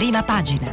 [0.00, 0.72] prima pagina.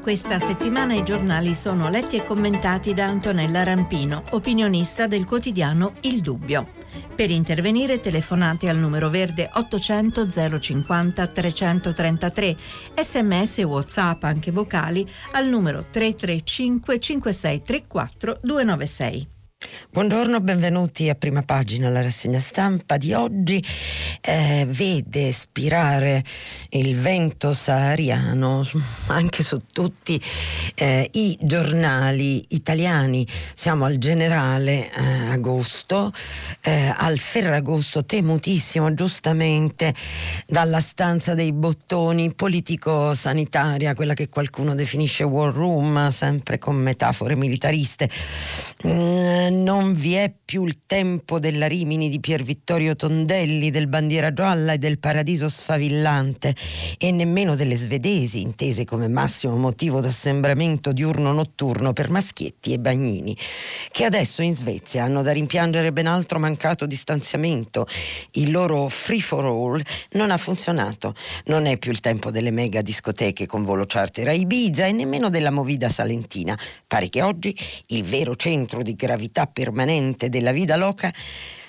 [0.00, 6.20] Questa settimana i giornali sono letti e commentati da Antonella Rampino, opinionista del quotidiano Il
[6.20, 6.85] Dubbio.
[7.16, 10.28] Per intervenire telefonate al numero verde 800
[10.60, 12.56] 050 333,
[12.94, 19.35] sms e whatsapp anche vocali al numero 335 5634 296.
[19.90, 21.88] Buongiorno, benvenuti a prima pagina.
[21.88, 23.62] La rassegna stampa di oggi
[24.20, 26.22] eh, vede spirare
[26.70, 28.68] il vento sahariano
[29.06, 30.20] anche su tutti
[30.74, 33.26] eh, i giornali italiani.
[33.54, 36.12] Siamo al generale eh, agosto,
[36.60, 39.94] eh, al Ferragosto temutissimo giustamente
[40.46, 48.10] dalla stanza dei bottoni politico-sanitaria, quella che qualcuno definisce war room, sempre con metafore militariste.
[48.86, 54.32] Mm, non vi è più il tempo della Rimini di Pier Vittorio Tondelli, del Bandiera
[54.32, 56.54] Gialla e del Paradiso Sfavillante
[56.98, 63.36] e nemmeno delle svedesi, intese come massimo motivo d'assembramento diurno-notturno per maschietti e bagnini,
[63.90, 67.86] che adesso in Svezia hanno da rimpiangere ben altro mancato distanziamento.
[68.32, 69.82] Il loro free for all
[70.12, 71.14] non ha funzionato.
[71.46, 75.28] Non è più il tempo delle mega discoteche con volo charter a Ibiza e nemmeno
[75.28, 76.58] della movida salentina.
[76.86, 77.56] Pare che oggi
[77.88, 81.12] il vero centro di gravità permanente della vita loca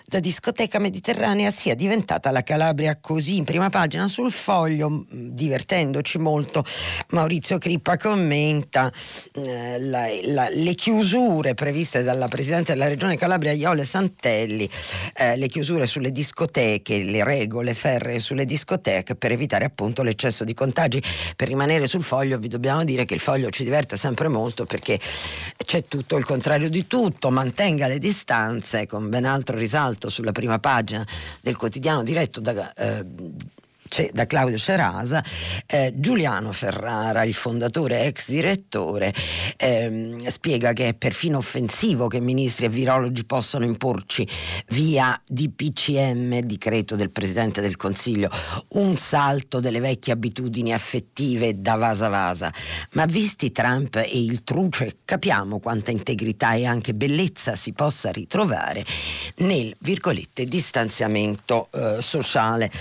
[0.10, 6.64] da discoteca mediterranea sia diventata la Calabria così in prima pagina sul foglio, divertendoci molto.
[7.10, 8.90] Maurizio Crippa commenta
[9.34, 14.70] eh, la, la, le chiusure previste dalla Presidente della Regione Calabria Iole Santelli,
[15.16, 20.54] eh, le chiusure sulle discoteche, le regole ferree sulle discoteche per evitare appunto l'eccesso di
[20.54, 21.04] contagi.
[21.36, 24.98] Per rimanere sul foglio vi dobbiamo dire che il foglio ci diverte sempre molto perché
[25.66, 30.32] c'è tutto il contrario di tutto, mantenga le distanze con ben altro risalto alto sulla
[30.32, 31.06] prima pagina
[31.42, 33.06] del quotidiano diretto da eh,
[34.12, 35.24] da Claudio Cerasa,
[35.66, 39.14] eh, Giuliano Ferrara, il fondatore ex direttore,
[39.58, 44.28] ehm, spiega che è perfino offensivo che ministri e virologi possano imporci
[44.70, 48.30] via DPCM, decreto del Presidente del Consiglio,
[48.70, 52.54] un salto delle vecchie abitudini affettive da vasa vasa.
[52.94, 58.84] Ma visti Trump e il truce, capiamo quanta integrità e anche bellezza si possa ritrovare
[59.38, 62.72] nel, virgolette, distanziamento eh, sociale.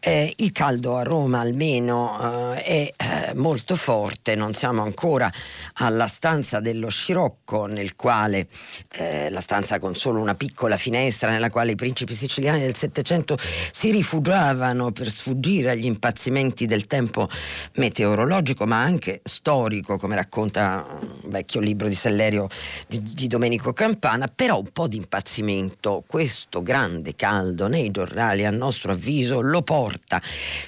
[0.00, 5.32] Eh, il caldo a Roma almeno eh, è eh, molto forte, non siamo ancora
[5.74, 8.46] alla stanza dello scirocco nel quale
[8.92, 13.36] eh, la stanza con solo una piccola finestra nella quale i principi siciliani del Settecento
[13.72, 17.28] si rifugiavano per sfuggire agli impazzimenti del tempo
[17.76, 22.48] meteorologico ma anche storico come racconta un vecchio libro di Sellerio
[22.86, 28.50] di, di Domenico Campana, però un po' di impazzimento questo grande caldo nei giornali a
[28.50, 30.20] nostro avviso lo porta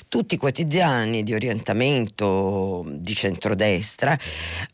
[0.09, 4.19] tutti i quotidiani di orientamento di centrodestra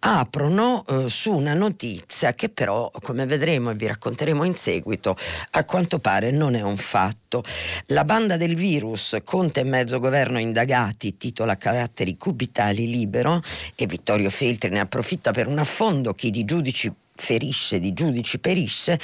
[0.00, 5.16] aprono eh, su una notizia che però, come vedremo e vi racconteremo in seguito,
[5.52, 7.42] a quanto pare non è un fatto.
[7.86, 13.40] La banda del virus, Conte e mezzo governo indagati, titola Caratteri cubitali libero
[13.74, 18.98] e Vittorio Feltri ne approfitta per un affondo chi di giudici ferisce, di giudici perisce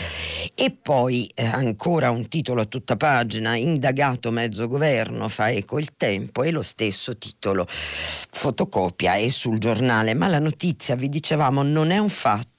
[0.54, 5.94] e poi eh, ancora un titolo a tutta pagina, indagato mezzo governo, fa eco il
[5.96, 11.90] tempo e lo stesso titolo fotocopia è sul giornale, ma la notizia vi dicevamo non
[11.90, 12.55] è un fatto,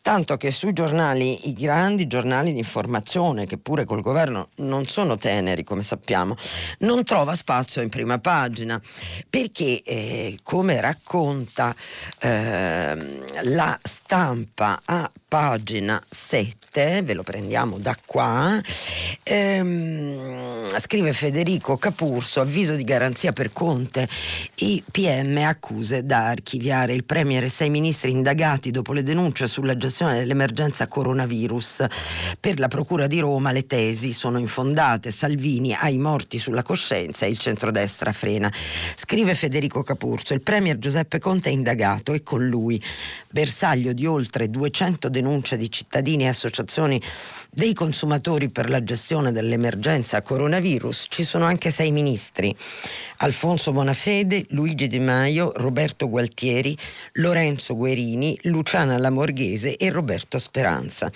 [0.00, 5.16] tanto che sui giornali, i grandi giornali di informazione che pure col governo non sono
[5.16, 6.36] teneri come sappiamo,
[6.78, 8.80] non trova spazio in prima pagina.
[9.28, 11.74] Perché eh, come racconta
[12.20, 12.96] eh,
[13.42, 18.60] la stampa a pagina 7, ve lo prendiamo da qua,
[19.24, 24.08] ehm, scrive Federico Capurso, avviso di garanzia per Conte,
[24.56, 26.92] i PM accuse da archiviare.
[26.92, 31.86] Il Premier e sei ministri indagati dopo le denunce sulla gestione dell'emergenza coronavirus.
[32.38, 37.24] Per la Procura di Roma le tesi sono infondate, Salvini ha i morti sulla coscienza
[37.26, 38.52] e il centrodestra frena.
[38.94, 42.82] Scrive Federico Capurso, il Premier Giuseppe Conte è indagato e con lui
[43.34, 47.02] bersaglio di oltre 200 denunce di cittadini e associazioni
[47.50, 52.54] dei consumatori per la gestione dell'emergenza coronavirus, ci sono anche sei ministri.
[53.18, 56.76] Alfonso Bonafede, Luigi Di Maio, Roberto Gualtieri,
[57.14, 61.10] Lorenzo Guerini, Luciana Lamorghese e Roberto Speranza.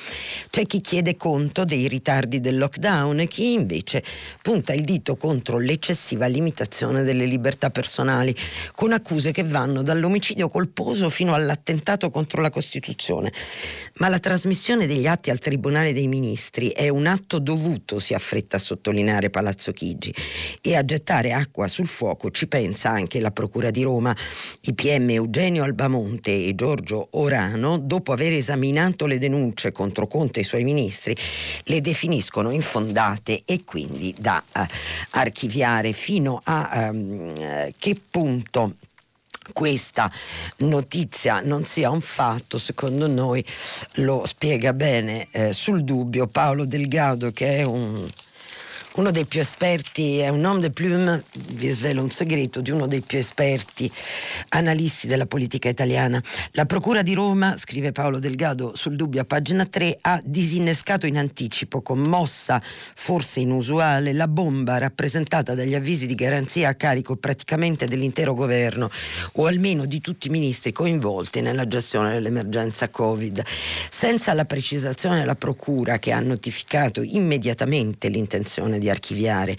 [0.50, 4.02] C'è chi chiede conto dei ritardi del lockdown e chi invece
[4.42, 8.34] punta il dito contro l'eccessiva limitazione delle libertà personali,
[8.74, 13.32] con accuse che vanno dall'omicidio colposo fino all'attentato atto contro la Costituzione,
[13.98, 18.56] ma la trasmissione degli atti al Tribunale dei Ministri è un atto dovuto, si affretta
[18.56, 20.12] a sottolineare Palazzo Chigi,
[20.60, 24.16] e a gettare acqua sul fuoco ci pensa anche la Procura di Roma.
[24.62, 30.42] I PM Eugenio Albamonte e Giorgio Orano, dopo aver esaminato le denunce contro Conte e
[30.42, 31.14] i suoi ministri,
[31.64, 34.60] le definiscono infondate e quindi da uh,
[35.10, 38.74] archiviare fino a um, che punto
[39.52, 40.10] questa
[40.58, 43.44] notizia non sia un fatto, secondo noi
[43.94, 48.08] lo spiega bene eh, sul dubbio Paolo Delgado che è un
[48.98, 51.22] uno dei più esperti, è un homme de plume,
[51.52, 53.90] vi svelo un segreto, di uno dei più esperti
[54.48, 56.20] analisti della politica italiana.
[56.52, 61.16] La Procura di Roma, scrive Paolo Delgado sul dubbio a pagina 3, ha disinnescato in
[61.16, 67.86] anticipo, con mossa forse inusuale, la bomba rappresentata dagli avvisi di garanzia a carico praticamente
[67.86, 68.90] dell'intero governo
[69.34, 73.44] o almeno di tutti i ministri coinvolti nella gestione dell'emergenza Covid.
[73.88, 79.56] Senza la precisazione della Procura che ha notificato immediatamente l'intenzione di archiviare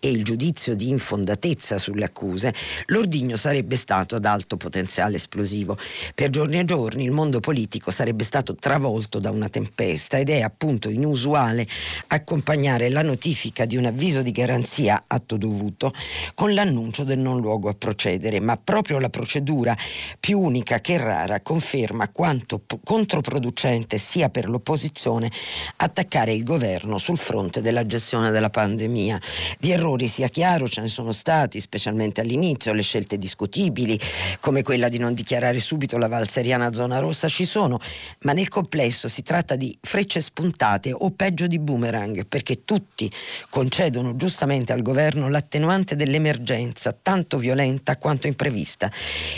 [0.00, 2.54] e il giudizio di infondatezza sulle accuse,
[2.86, 5.76] l'ordigno sarebbe stato ad alto potenziale esplosivo.
[6.14, 10.40] Per giorni e giorni il mondo politico sarebbe stato travolto da una tempesta ed è
[10.40, 11.66] appunto inusuale
[12.08, 15.92] accompagnare la notifica di un avviso di garanzia atto dovuto
[16.34, 19.76] con l'annuncio del non luogo a procedere, ma proprio la procedura
[20.18, 25.30] più unica che rara conferma quanto controproducente sia per l'opposizione
[25.76, 29.20] attaccare il governo sul fronte della gestione della pandemia pandemia.
[29.58, 33.98] Di errori sia chiaro ce ne sono stati, specialmente all'inizio, le scelte discutibili
[34.40, 37.78] come quella di non dichiarare subito la valseriana zona rossa ci sono,
[38.22, 43.10] ma nel complesso si tratta di frecce spuntate o peggio di boomerang, perché tutti
[43.48, 48.90] concedono giustamente al governo l'attenuante dell'emergenza, tanto violenta quanto imprevista,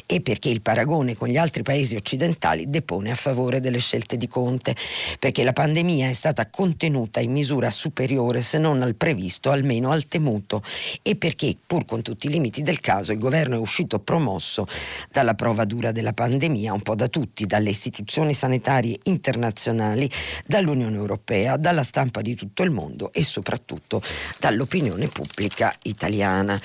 [0.06, 4.28] e perché il paragone con gli altri paesi occidentali depone a favore delle scelte di
[4.28, 4.76] Conte,
[5.18, 9.90] perché la pandemia è stata contenuta in misura superiore se non al previsto previsto, almeno
[9.90, 10.62] al temuto,
[11.02, 14.66] e perché, pur con tutti i limiti del caso, il governo è uscito promosso
[15.10, 20.10] dalla prova dura della pandemia, un po' da tutti, dalle istituzioni sanitarie internazionali,
[20.46, 24.02] dall'Unione Europea, dalla stampa di tutto il mondo e soprattutto
[24.38, 26.58] dall'opinione pubblica italiana.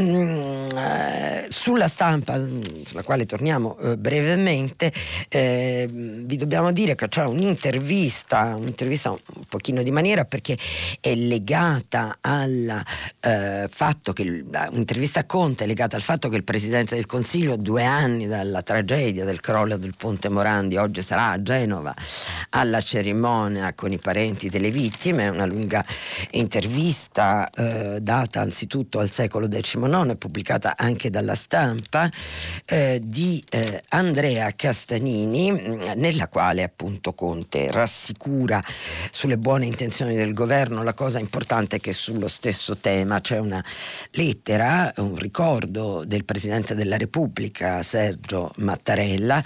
[0.00, 2.42] Mm, eh, sulla stampa,
[2.86, 4.92] sulla quale torniamo eh, brevemente,
[5.28, 10.56] eh, vi dobbiamo dire che c'è un'intervista, un'intervista un pochino di maniera perché
[11.00, 12.84] è legata legata al
[13.20, 17.56] eh, fatto che un'intervista a Conte è legata al fatto che il Presidente del Consiglio
[17.56, 21.94] due anni dalla tragedia del crollo del Ponte Morandi oggi sarà a Genova
[22.50, 25.84] alla cerimonia con i parenti delle vittime, una lunga
[26.32, 32.08] intervista eh, data anzitutto al secolo XIX pubblicata anche dalla stampa
[32.64, 38.62] eh, di eh, Andrea Castanini mm, nella quale appunto Conte rassicura
[39.10, 43.64] sulle buone intenzioni del governo la cosa importante importante che sullo stesso tema c'è una
[44.12, 49.42] lettera, un ricordo del Presidente della Repubblica Sergio Mattarella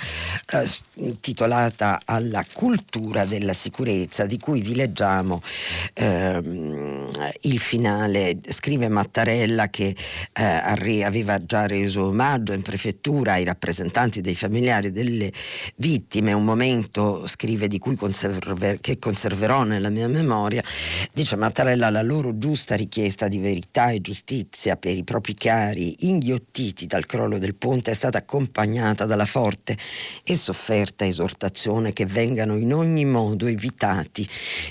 [0.53, 5.41] eh, intitolata alla cultura della sicurezza di cui vi leggiamo
[5.95, 7.11] ehm,
[7.43, 8.39] il finale.
[8.49, 9.95] Scrive Mattarella che
[10.33, 15.33] eh, aveva già reso omaggio in prefettura ai rappresentanti dei familiari delle
[15.77, 20.63] vittime, un momento, scrive, di cui conserver- che conserverò nella mia memoria,
[21.13, 26.87] dice Mattarella la loro giusta richiesta di verità e giustizia per i propri cari inghiottiti
[26.87, 29.77] dal crollo del ponte è stata accompagnata dalla forte
[30.25, 34.27] e sofferta esortazione che vengano in ogni modo evitati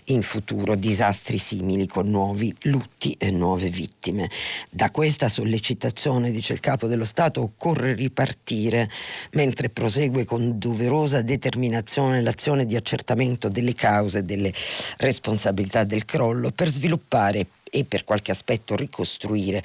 [0.05, 4.29] in futuro disastri simili con nuovi lutti e nuove vittime.
[4.71, 8.89] Da questa sollecitazione, dice il capo dello Stato, occorre ripartire
[9.33, 14.51] mentre prosegue con doverosa determinazione l'azione di accertamento delle cause e delle
[14.97, 19.61] responsabilità del crollo per sviluppare fare e per qualche aspetto ricostruire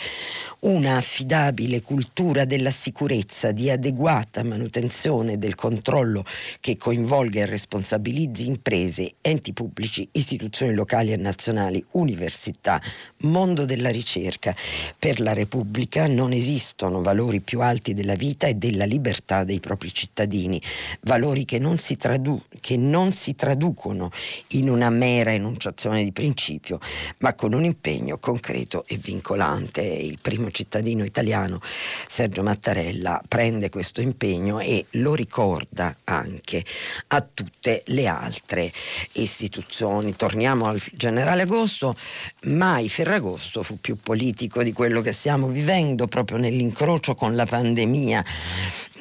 [0.64, 6.24] una affidabile cultura della sicurezza di adeguata manutenzione del controllo
[6.60, 12.80] che coinvolga e responsabilizzi imprese, enti pubblici, istituzioni locali e nazionali, università,
[13.22, 14.56] mondo della ricerca.
[14.98, 19.92] Per la Repubblica non esistono valori più alti della vita e della libertà dei propri
[19.92, 20.60] cittadini,
[21.02, 24.10] valori che non si, tradu- che non si traducono
[24.48, 26.78] in una mera enunciazione di principio,
[27.18, 29.82] ma con un impegno concreto e vincolante.
[29.82, 31.60] Il primo cittadino italiano
[32.06, 36.64] Sergio Mattarella prende questo impegno e lo ricorda anche
[37.08, 38.72] a tutte le altre
[39.12, 40.14] istituzioni.
[40.16, 41.96] Torniamo al generale Agosto,
[42.44, 48.24] mai Ferragosto fu più politico di quello che stiamo vivendo proprio nell'incrocio con la pandemia.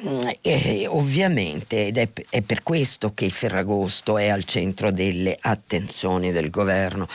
[0.06, 5.34] Mm, e ovviamente, ed è, è per questo che il Ferragosto è al centro delle
[5.40, 7.08] attenzioni del governo.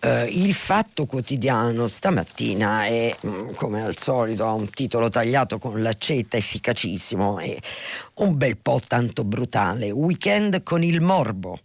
[0.00, 5.82] Eh, il fatto quotidiano stamattina è, mm, come al solito, ha un titolo tagliato con
[5.82, 7.60] l'accetta efficacissimo e
[8.16, 9.90] un bel po' tanto brutale.
[9.90, 11.58] Weekend con il morbo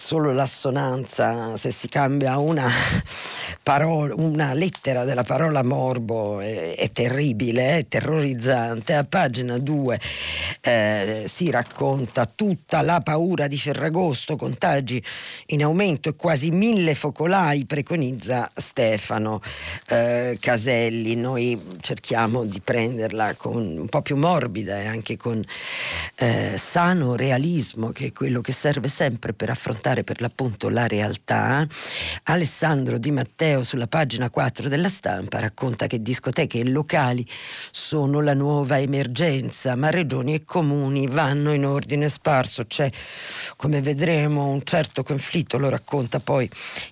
[0.00, 2.66] solo l'assonanza, se si cambia una,
[3.62, 8.94] parola, una lettera della parola morbo è, è terribile, è terrorizzante.
[8.94, 10.00] A pagina 2
[10.62, 15.04] eh, si racconta tutta la paura di Ferragosto, contagi
[15.48, 19.42] in aumento e quasi mille focolai, preconizza Stefano
[19.88, 21.14] eh, Caselli.
[21.14, 25.44] Noi cerchiamo di prenderla con un po' più morbida e anche con
[26.14, 30.86] eh, sano realismo, che è quello che serve sempre per affrontare raccontare per l'appunto la
[30.86, 31.66] realtà,
[32.24, 37.26] Alessandro Di Matteo sulla pagina 4 della stampa racconta che discoteche e locali
[37.70, 42.66] sono la nuova emergenza, ma regioni e comuni vanno in ordine sparso.
[42.66, 42.90] C'è,
[43.56, 46.48] come vedremo, un certo conflitto, lo racconta poi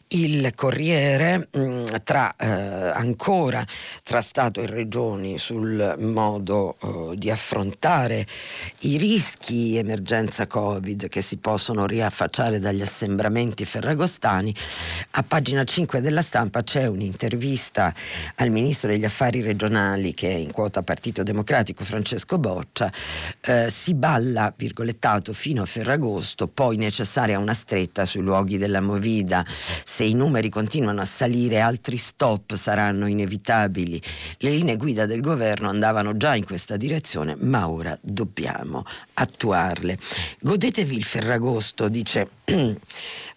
[0.09, 3.65] il Corriere, mm, tra, eh, ancora
[4.03, 8.27] tra Stato e regioni sul modo eh, di affrontare
[8.81, 14.53] i rischi emergenza Covid che si possono riaffacciare dagli assembramenti ferragostani.
[15.13, 17.95] A pagina 5 della stampa c'è un'intervista
[18.37, 22.91] al ministro degli affari regionali che è in quota Partito Democratico Francesco Boccia.
[23.43, 29.45] Eh, si balla, virgolettato, fino a Ferragosto, poi necessaria una stretta sui luoghi della Movida.
[29.49, 34.01] Se i numeri continuano a salire, altri stop saranno inevitabili.
[34.39, 39.99] Le linee guida del governo andavano già in questa direzione, ma ora dobbiamo attuarle.
[40.41, 42.31] Godetevi il Ferragosto, dice
[42.69, 42.81] 嗯。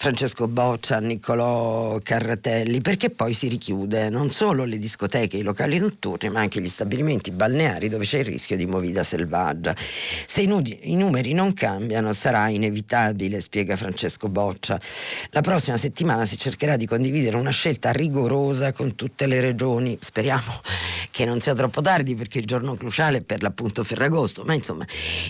[0.01, 6.31] Francesco Boccia, Niccolò Carratelli, perché poi si richiude non solo le discoteche, i locali notturni,
[6.31, 9.75] ma anche gli stabilimenti balneari dove c'è il rischio di movida selvaggia.
[10.25, 14.81] Se i, nudi, i numeri non cambiano sarà inevitabile, spiega Francesco Boccia.
[15.29, 19.99] La prossima settimana si cercherà di condividere una scelta rigorosa con tutte le regioni.
[20.01, 20.61] Speriamo
[21.11, 24.83] che non sia troppo tardi perché il giorno cruciale è per l'appunto Ferragosto, ma insomma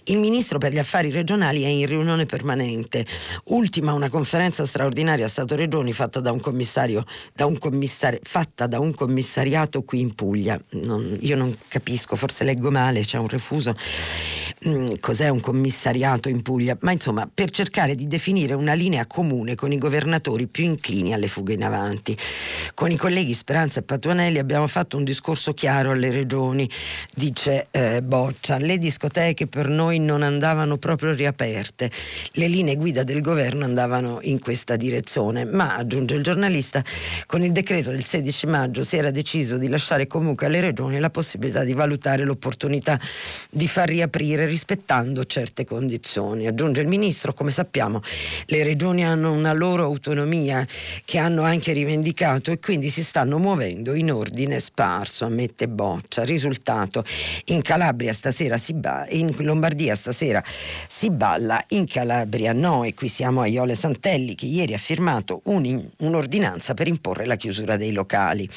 [0.05, 3.05] il ministro per gli affari regionali è in riunione permanente.
[3.47, 7.03] Ultima una conferenza straordinaria Stato-Regioni fatta da un commissario,
[7.33, 10.59] da un commissari, fatta da un commissariato qui in Puglia.
[10.71, 13.75] Non, io non capisco, forse leggo male, c'è un refuso.
[14.67, 16.77] Mm, cos'è un commissariato in Puglia?
[16.81, 21.27] Ma insomma, per cercare di definire una linea comune con i governatori più inclini alle
[21.27, 22.15] fughe in avanti.
[22.73, 26.69] Con i colleghi Speranza e Patuanelli abbiamo fatto un discorso chiaro alle regioni,
[27.15, 28.57] dice eh, Boccia.
[28.57, 31.89] Le discoteche per noi non andavano proprio riaperte.
[32.33, 36.83] Le linee guida del governo andavano in questa direzione, ma aggiunge il giornalista,
[37.25, 41.09] con il decreto del 16 maggio si era deciso di lasciare comunque alle regioni la
[41.09, 42.99] possibilità di valutare l'opportunità
[43.49, 46.47] di far riaprire rispettando certe condizioni.
[46.47, 48.01] Aggiunge il ministro, come sappiamo,
[48.45, 50.65] le regioni hanno una loro autonomia
[51.05, 56.23] che hanno anche rivendicato e quindi si stanno muovendo in ordine sparso, ammette Boccia.
[56.23, 57.03] Risultato,
[57.45, 60.43] in Calabria stasera si balla, in Lombardia stasera
[60.87, 65.41] si balla, in Calabria no e qui siamo a Iole Santelli che ieri ha firmato
[65.45, 68.47] un, un'ordinanza per imporre la chiusura dei locali.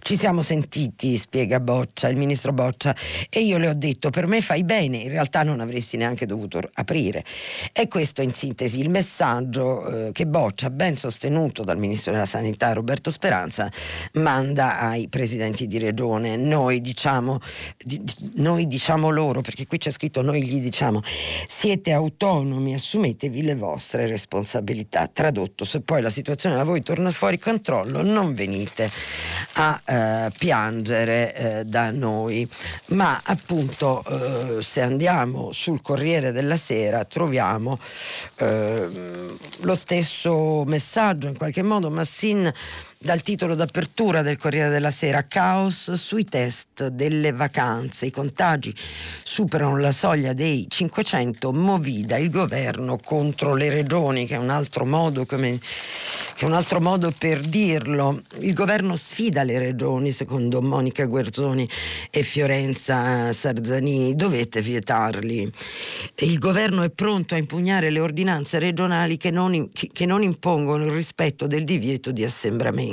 [0.00, 2.94] Ci siamo sentiti, spiega Boccia, il ministro Boccia,
[3.28, 6.60] e io le ho detto per me fai bene, in realtà non avresti neanche dovuto
[6.74, 7.24] aprire.
[7.72, 12.72] E questo in sintesi il messaggio eh, che Boccia, ben sostenuto dal ministro della Sanità
[12.72, 13.70] Roberto Speranza,
[14.14, 16.36] manda ai presidenti di regione.
[16.36, 17.38] Noi diciamo,
[17.76, 18.00] di,
[18.34, 21.02] noi diciamo loro, perché qui c'è scritto noi gli diciamo,
[21.46, 25.07] siete autonomi, assumetevi le vostre responsabilità.
[25.12, 28.90] Tradotto, se poi la situazione da voi torna fuori controllo, non venite
[29.54, 32.48] a eh, piangere eh, da noi.
[32.86, 37.78] Ma appunto eh, se andiamo sul Corriere della Sera troviamo
[38.36, 42.52] ehm, lo stesso messaggio in qualche modo, Massin
[43.00, 48.74] dal titolo d'apertura del Corriere della Sera, caos sui test delle vacanze, i contagi
[49.22, 54.84] superano la soglia dei 500, movida il governo contro le regioni, che è un altro
[54.84, 55.60] modo come
[56.38, 58.22] che è un altro modo per dirlo.
[58.42, 61.68] Il governo sfida le regioni, secondo Monica Guerzoni
[62.10, 65.50] e Fiorenza Sarzanini, dovete vietarli.
[66.18, 70.92] Il governo è pronto a impugnare le ordinanze regionali che non, che non impongono il
[70.92, 72.87] rispetto del divieto di assembramento.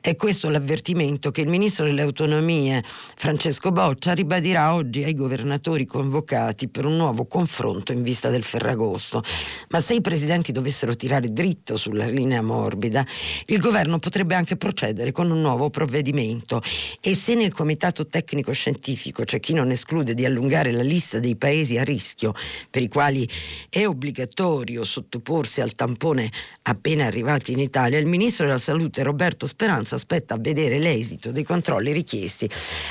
[0.00, 6.68] È questo l'avvertimento che il ministro delle autonomie Francesco Boccia ribadirà oggi ai governatori convocati
[6.68, 9.22] per un nuovo confronto in vista del Ferragosto.
[9.68, 13.06] Ma se i presidenti dovessero tirare dritto sulla linea morbida,
[13.46, 16.62] il governo potrebbe anche procedere con un nuovo provvedimento
[17.00, 21.36] e se nel comitato tecnico scientifico c'è chi non esclude di allungare la lista dei
[21.36, 22.32] paesi a rischio
[22.70, 23.28] per i quali
[23.68, 26.30] è obbligatorio sottoporsi al tampone
[26.62, 31.44] appena arrivati in Italia, il ministro della Salute Roberto Speranza aspetta a vedere l'esito dei
[31.44, 32.48] controlli richiesti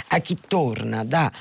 [0.09, 1.31] a chi torna da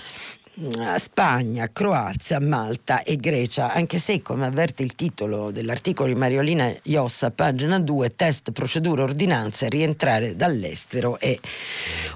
[0.96, 7.30] Spagna, Croazia, Malta e Grecia, anche se, come avverte il titolo dell'articolo di Mariolina Iossa,
[7.30, 11.38] pagina 2, test, procedure, ordinanze, rientrare dall'estero è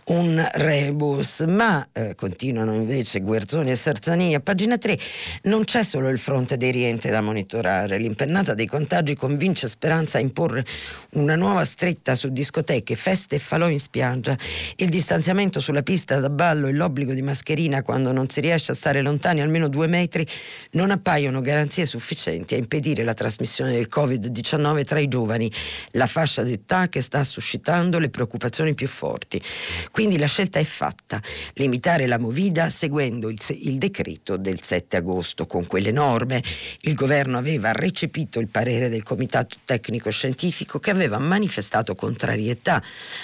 [0.04, 1.40] un rebus.
[1.49, 4.99] Ma, eh, continuano invece Guerzoni e Sarzani, a pagina 3
[5.42, 10.23] non c'è solo il fronte dei rientri da monitorare, l'impennata dei contagi convince Speranza a
[10.23, 10.64] imporre
[11.11, 14.35] una nuova stretta su discoteche, feste e falò in spiaggia,
[14.76, 18.75] il distanziamento sulla pista da ballo e l'obbligo di mascherina quando non si riesce a
[18.75, 20.27] stare lontani almeno due metri,
[20.73, 25.51] non appaiono garanzie sufficienti a impedire la trasmissione del Covid-19 tra i giovani,
[25.93, 29.43] la fascia d'età che sta suscitando le preoccupazioni più forti.
[29.91, 31.21] Quindi la scelta è fatta,
[31.55, 35.47] limitare la movida seguendo il, il decreto del 7 agosto.
[35.47, 36.43] Con quelle norme
[36.83, 42.83] il governo aveva recepito il parere del Comitato Tecnico Scientifico che aveva manifestato contrarietà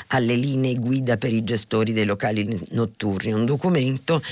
[0.09, 4.23] alle linee guida per i gestori dei locali notturni, un documento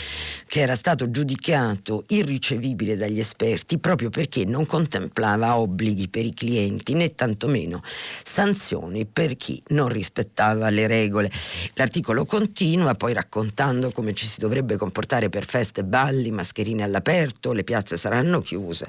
[0.46, 6.94] che era stato giudicato irricevibile dagli esperti proprio perché non contemplava obblighi per i clienti
[6.94, 7.82] né tantomeno
[8.22, 11.30] sanzioni per chi non rispettava le regole.
[11.74, 17.62] L'articolo continua poi raccontando come ci si dovrebbe comportare per feste, balli, mascherine all'aperto, le
[17.62, 18.88] piazze saranno chiuse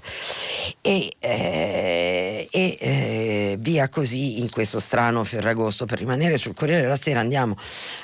[0.82, 5.86] e, eh, e eh, via così in questo strano Ferragosto.
[5.86, 7.58] Per rimanere sul Corriere della Sera andiamo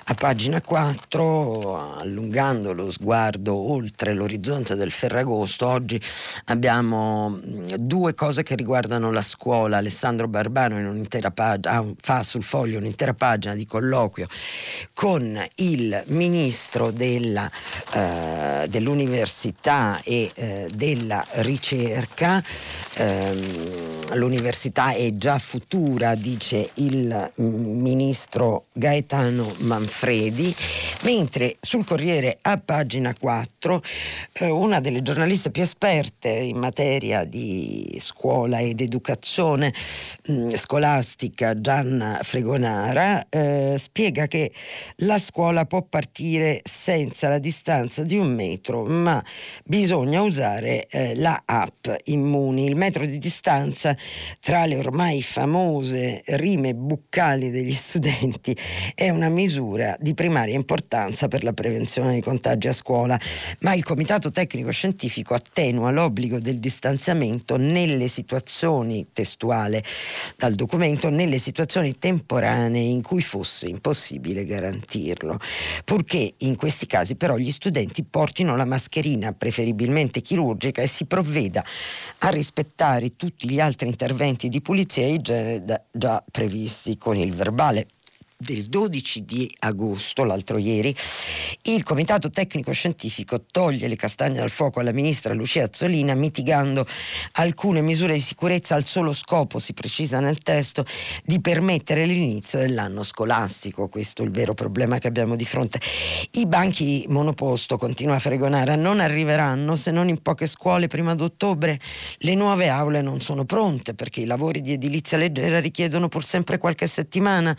[0.06, 5.68] a pagina 4 allungando lo sguardo oltre l'orizzonte del Ferragosto.
[5.68, 6.02] Oggi
[6.46, 7.40] abbiamo
[7.78, 9.78] due cose che riguardano la scuola.
[9.78, 10.90] Alessandro Barbano
[11.34, 14.28] pagina, fa sul foglio un'intera pagina di colloquio
[14.94, 17.50] con il ministro della,
[17.94, 22.44] eh, dell'università e eh, della ricerca.
[22.96, 30.54] Eh, l'università è già futura, dice il ministro Gaetano Manfredi,
[31.04, 33.41] mentre sul Corriere a pagina 4
[34.34, 39.74] eh, una delle giornaliste più esperte in materia di scuola ed educazione
[40.28, 44.52] mh, mm, scolastica, Gianna Fregonara, eh, spiega che
[44.98, 49.24] la scuola può partire senza la distanza di un metro, ma
[49.64, 52.66] bisogna usare eh, la app Immuni.
[52.66, 53.96] Il metro di distanza
[54.40, 58.58] tra le ormai famose rime buccali degli studenti
[58.96, 63.20] è una misura di primaria importanza per la prevenzione dei contagi a scuola,
[63.60, 69.84] ma il Comitato Tecnico Scientifico attenua l'obbligo del distanziamento nelle situazioni testuale
[70.38, 75.38] dal documento, nelle situazioni temporanee in cui fosse impossibile garantirlo,
[75.84, 81.64] purché in questi casi però gli studenti portino la mascherina preferibilmente chirurgica e si provveda
[82.20, 87.88] a rispettare tutti gli altri interventi di pulizia e igiene già previsti con il verbale
[88.42, 90.96] del 12 di agosto, l'altro ieri,
[91.64, 96.88] il Comitato Tecnico Scientifico toglie le castagne dal fuoco alla ministra Lucia Azzolina mitigando
[97.34, 100.84] alcune misure di sicurezza al solo scopo, si precisa nel testo,
[101.24, 103.90] di permettere l'inizio dell'anno scolastico.
[103.90, 105.80] Questo è il vero problema che abbiamo di fronte.
[106.32, 111.80] I banchi monoposto, continua a fregonare, non arriveranno se non in poche scuole prima d'ottobre.
[112.18, 116.58] Le nuove aule non sono pronte perché i lavori di edilizia leggera richiedono pur sempre
[116.58, 117.56] qualche settimana.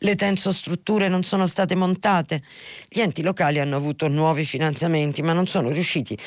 [0.00, 2.42] Le tensostrutture non sono state montate.
[2.88, 6.18] Gli enti locali hanno avuto nuovi finanziamenti ma non sono riusciti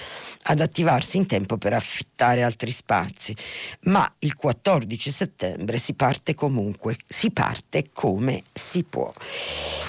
[0.43, 3.35] ad attivarsi in tempo per affittare altri spazi.
[3.83, 9.11] Ma il 14 settembre si parte comunque, si parte come si può.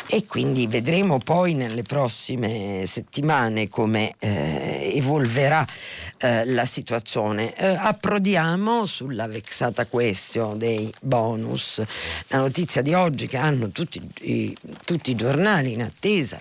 [0.09, 5.65] E quindi vedremo poi nelle prossime settimane come eh, evolverà
[6.19, 7.55] eh, la situazione.
[7.55, 11.81] Eh, approdiamo sulla vexata question dei bonus.
[12.29, 16.41] La notizia di oggi che hanno tutti i, tutti i giornali in attesa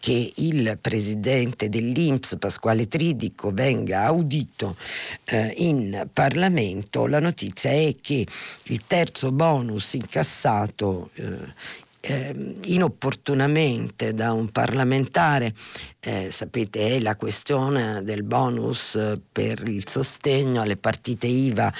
[0.00, 4.76] che il presidente dell'Inps Pasquale Tridico venga audito
[5.24, 8.26] eh, in Parlamento, la notizia è che
[8.64, 15.52] il terzo bonus incassato eh, eh, inopportunamente da un parlamentare,
[16.00, 21.72] eh, sapete è la questione del bonus eh, per il sostegno alle partite IVA.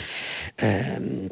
[0.56, 1.28] Ehm,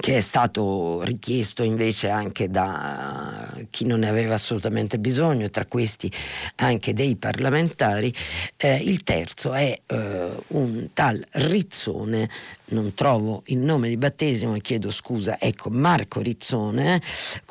[0.00, 6.10] che è stato richiesto invece anche da chi non ne aveva assolutamente bisogno, tra questi
[6.56, 8.12] anche dei parlamentari.
[8.56, 12.28] Eh, il terzo è eh, un tal Rizzone
[12.66, 17.00] non trovo il nome di battesimo e chiedo scusa, ecco Marco Rizzone,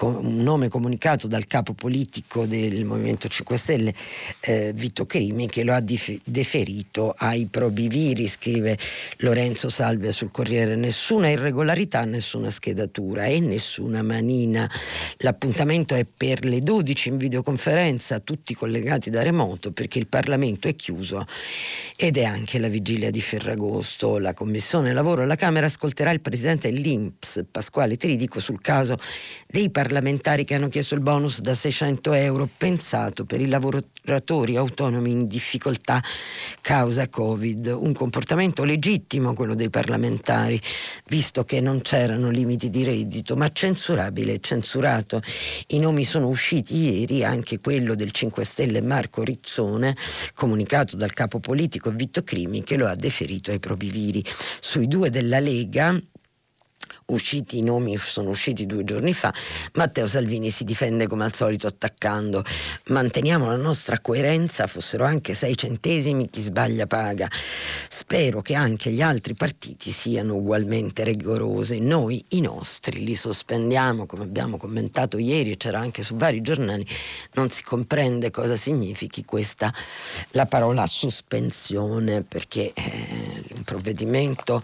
[0.01, 3.93] un nome comunicato dal capo politico del Movimento 5 Stelle
[4.41, 8.77] eh, Vito Crimi che lo ha dif- deferito ai probiviri, scrive
[9.17, 14.69] Lorenzo Salvia sul Corriere, nessuna irregolarità, nessuna schedatura e nessuna manina.
[15.17, 20.75] L'appuntamento è per le 12 in videoconferenza, tutti collegati da remoto perché il Parlamento è
[20.75, 21.25] chiuso
[21.95, 26.71] ed è anche la vigilia di Ferragosto, la Commissione lavoro alla Camera ascolterà il presidente
[26.71, 28.97] dell'Inps, Pasquale Tridico, sul caso
[29.53, 35.11] dei parlamentari che hanno chiesto il bonus da 600 euro pensato per i lavoratori autonomi
[35.11, 36.03] in difficoltà
[36.59, 37.67] causa Covid.
[37.67, 40.59] Un comportamento legittimo quello dei parlamentari,
[41.05, 45.21] visto che non c'erano limiti di reddito, ma censurabile e censurato.
[45.67, 49.95] I nomi sono usciti ieri, anche quello del 5 Stelle Marco Rizzone,
[50.33, 54.25] comunicato dal capo politico Vitto Crimi, che lo ha deferito ai probiviri.
[54.59, 55.95] Sui due della Lega
[57.07, 59.33] usciti i nomi sono usciti due giorni fa,
[59.73, 62.43] Matteo Salvini si difende come al solito attaccando.
[62.87, 67.29] Manteniamo la nostra coerenza, fossero anche sei centesimi, chi sbaglia paga.
[67.87, 74.23] Spero che anche gli altri partiti siano ugualmente rigorosi, noi i nostri li sospendiamo, come
[74.23, 76.85] abbiamo commentato ieri e c'era anche su vari giornali,
[77.33, 79.73] non si comprende cosa significhi questa,
[80.31, 84.63] la parola sospensione, perché eh, un provvedimento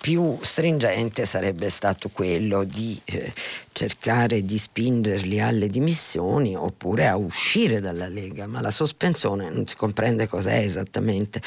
[0.00, 3.32] più stringente sarebbe sarebbe stato quello di eh,
[3.72, 9.76] cercare di spingerli alle dimissioni oppure a uscire dalla Lega, ma la sospensione non si
[9.76, 11.40] comprende cos'è esattamente,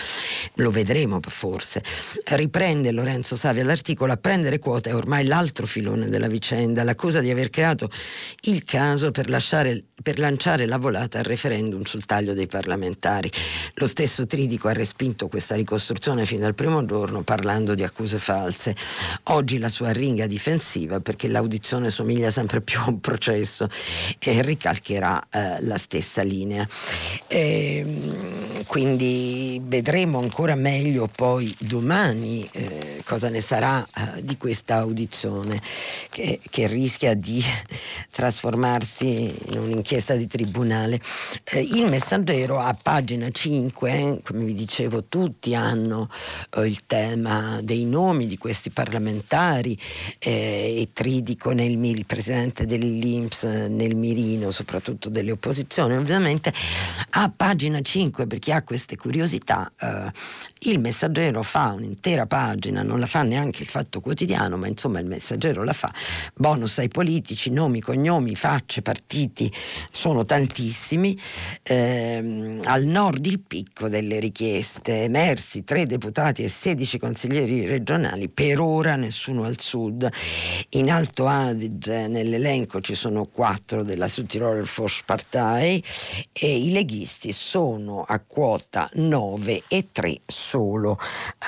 [0.56, 1.84] lo vedremo forse.
[2.26, 7.30] Riprende Lorenzo Savi all'articolo a prendere quota è ormai l'altro filone della vicenda, l'accusa di
[7.30, 7.90] aver creato
[8.42, 13.32] il caso per, lasciare, per lanciare la volata al referendum sul taglio dei parlamentari.
[13.76, 18.76] Lo stesso Tridico ha respinto questa ricostruzione fin dal primo giorno parlando di accuse false.
[19.26, 23.68] Oggi la sua ringa difensiva perché l'audizione somiglia somiglia sempre più a un processo
[24.20, 26.68] e ricalcherà eh, la stessa linea.
[27.28, 34.78] E, ehm, quindi vedremo ancora meglio poi domani eh, cosa ne sarà eh, di questa
[34.78, 35.62] audizione
[36.10, 37.44] che, che, rischia di
[38.12, 41.00] trasformarsi in un'inchiesta di tribunale.
[41.44, 46.10] Eh, il messaggero a pagina 5, come vi dicevo, tutti hanno
[46.56, 49.78] eh, il tema dei nomi di questi parlamentari
[50.20, 56.54] eh, e Tridico nel MIL presidente dell'Inps nel mirino, soprattutto delle opposizioni, ovviamente
[57.12, 60.12] a pagina 5, per chi ha queste curiosità, eh,
[60.70, 65.06] il messaggero fa un'intera pagina, non la fa neanche il fatto quotidiano, ma insomma il
[65.06, 65.92] messaggero la fa.
[66.34, 69.52] Bonus ai politici, nomi, cognomi, facce, partiti,
[69.92, 71.18] sono tantissimi.
[71.64, 78.60] Eh, al nord il picco delle richieste, emersi tre deputati e 16 consiglieri regionali, per
[78.60, 80.10] ora nessuno al sud.
[80.70, 85.84] In Alto Adige nell'elenco ci sono quattro della Südtiroler Volkspartei
[86.32, 91.00] e i leghisti sono a quota 9 e 3 solo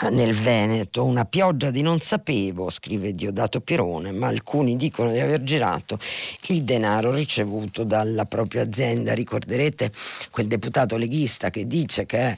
[0.04, 1.04] eh, nel Veneto.
[1.04, 6.00] Una pioggia di non sapevo, scrive Diodato Pierone, ma alcuni dicono di aver girato
[6.48, 9.14] il denaro ricevuto dalla propria azienda.
[9.14, 9.92] Ricorderete
[10.32, 12.36] quel deputato leghista che dice che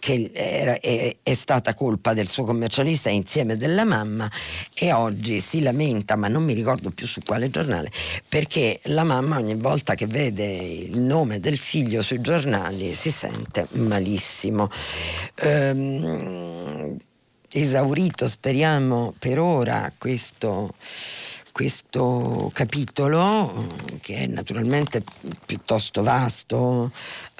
[0.00, 4.28] che era, è, è, stata colpa del suo commercialista insieme della mamma
[4.74, 7.92] e oggi si lamenta, ma non mi ricordo più su quale giornale,
[8.28, 13.66] perché la mamma ogni volta che vede il nome del figlio sui giornali si sente
[13.72, 14.68] malissimo.
[15.36, 16.96] Ehm,
[17.52, 20.72] esaurito, speriamo per ora questo
[21.52, 23.66] questo capitolo,
[24.00, 25.02] che è naturalmente
[25.44, 26.90] piuttosto vasto,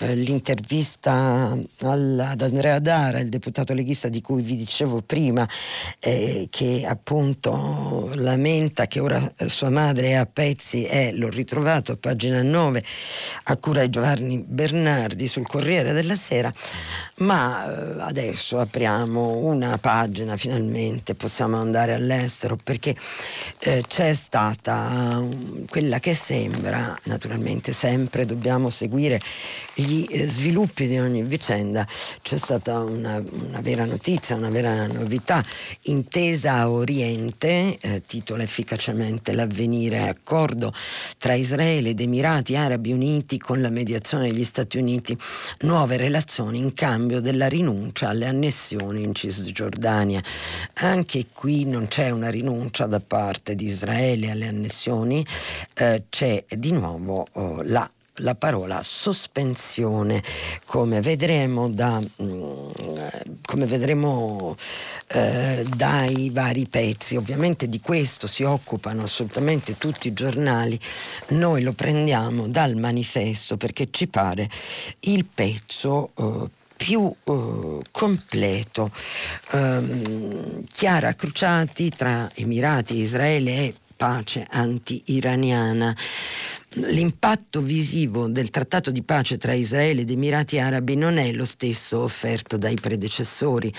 [0.01, 5.47] eh, l'intervista al, ad Andrea Dara, il deputato leghista di cui vi dicevo prima,
[5.99, 11.93] eh, che appunto lamenta che ora eh, sua madre è a pezzi, è, l'ho ritrovato
[11.93, 12.83] a pagina 9,
[13.45, 16.53] a cura di Giovanni Bernardi sul Corriere della Sera,
[17.17, 22.97] ma eh, adesso apriamo una pagina finalmente, possiamo andare all'estero perché
[23.59, 25.23] eh, c'è stata
[25.69, 29.21] quella che sembra, naturalmente sempre dobbiamo seguire
[29.91, 31.87] gli eh, sviluppi di ogni vicenda,
[32.23, 35.45] c'è stata una, una vera notizia, una vera novità,
[35.83, 40.73] intesa a Oriente, eh, titola efficacemente l'avvenire, accordo
[41.19, 45.17] tra Israele ed Emirati Arabi Uniti con la mediazione degli Stati Uniti,
[45.63, 50.23] nuove relazioni in cambio della rinuncia alle annessioni in Cisgiordania.
[50.75, 55.27] Anche qui non c'è una rinuncia da parte di Israele alle annessioni,
[55.75, 60.23] eh, c'è di nuovo oh, la la parola sospensione,
[60.65, 62.69] come vedremo, da, mm,
[63.45, 64.57] come vedremo
[65.09, 67.17] eh, dai vari pezzi.
[67.17, 70.79] Ovviamente di questo si occupano assolutamente tutti i giornali,
[71.29, 74.49] noi lo prendiamo dal manifesto perché ci pare
[75.01, 78.91] il pezzo eh, più eh, completo.
[79.53, 85.95] Um, Chiara Cruciati tra Emirati Israele e pace anti-iraniana.
[86.75, 91.99] L'impatto visivo del trattato di pace tra Israele ed Emirati Arabi non è lo stesso
[91.99, 93.75] offerto dai predecessori.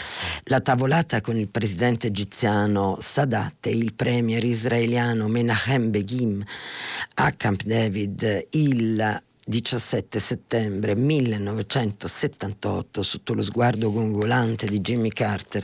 [0.46, 6.44] La tavolata con il presidente egiziano Sadat e il premier israeliano Menachem Begim
[7.16, 15.64] a Camp David il 17 settembre 1978 sotto lo sguardo gongolante di Jimmy Carter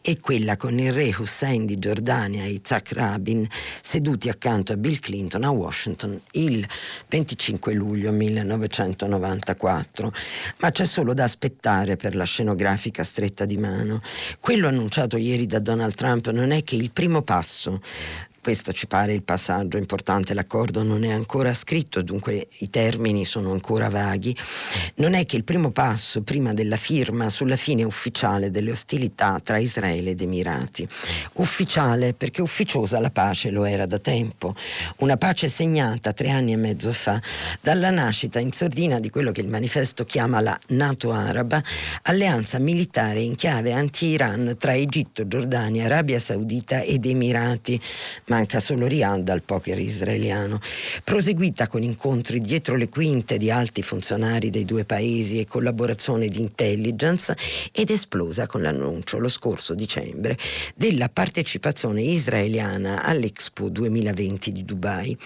[0.00, 3.46] e quella con il re Hussein di Giordania e Isaac Rabin
[3.82, 6.66] seduti accanto a Bill Clinton a Washington il
[7.08, 10.12] 25 luglio 1994.
[10.60, 14.00] Ma c'è solo da aspettare per la scenografica stretta di mano.
[14.40, 17.82] Quello annunciato ieri da Donald Trump non è che il primo passo
[18.42, 23.52] questo ci pare il passaggio importante, l'accordo non è ancora scritto, dunque i termini sono
[23.52, 24.34] ancora vaghi.
[24.96, 29.58] Non è che il primo passo prima della firma sulla fine ufficiale delle ostilità tra
[29.58, 30.88] Israele ed Emirati.
[31.34, 34.54] Ufficiale perché ufficiosa la pace lo era da tempo.
[34.98, 37.20] Una pace segnata tre anni e mezzo fa
[37.60, 41.62] dalla nascita in sordina di quello che il manifesto chiama la NATO araba,
[42.02, 47.80] alleanza militare in chiave anti-Iran tra Egitto, Giordania, Arabia Saudita ed Emirati
[48.30, 50.60] manca solo Riyadh al poker israeliano,
[51.02, 56.40] proseguita con incontri dietro le quinte di alti funzionari dei due paesi e collaborazione di
[56.40, 57.36] intelligence
[57.72, 60.38] ed esplosa con l'annuncio lo scorso dicembre
[60.76, 65.16] della partecipazione israeliana all'Expo 2020 di Dubai.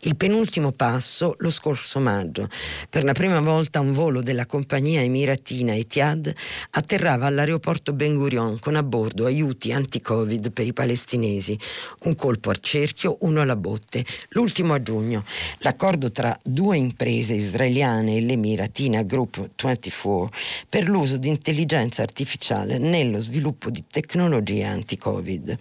[0.00, 2.48] Il penultimo passo lo scorso maggio.
[2.88, 6.32] Per la prima volta un volo della compagnia emiratina Etihad
[6.70, 11.58] atterrava all'aeroporto Ben Gurion con a bordo aiuti anti-Covid per i palestinesi,
[12.04, 15.24] un colpo colpo al cerchio, uno alla botte, l'ultimo a giugno.
[15.58, 20.30] L'accordo tra due imprese israeliane e l'Emiratina Group 24
[20.68, 25.58] per l'uso di intelligenza artificiale nello sviluppo di tecnologie anti-Covid.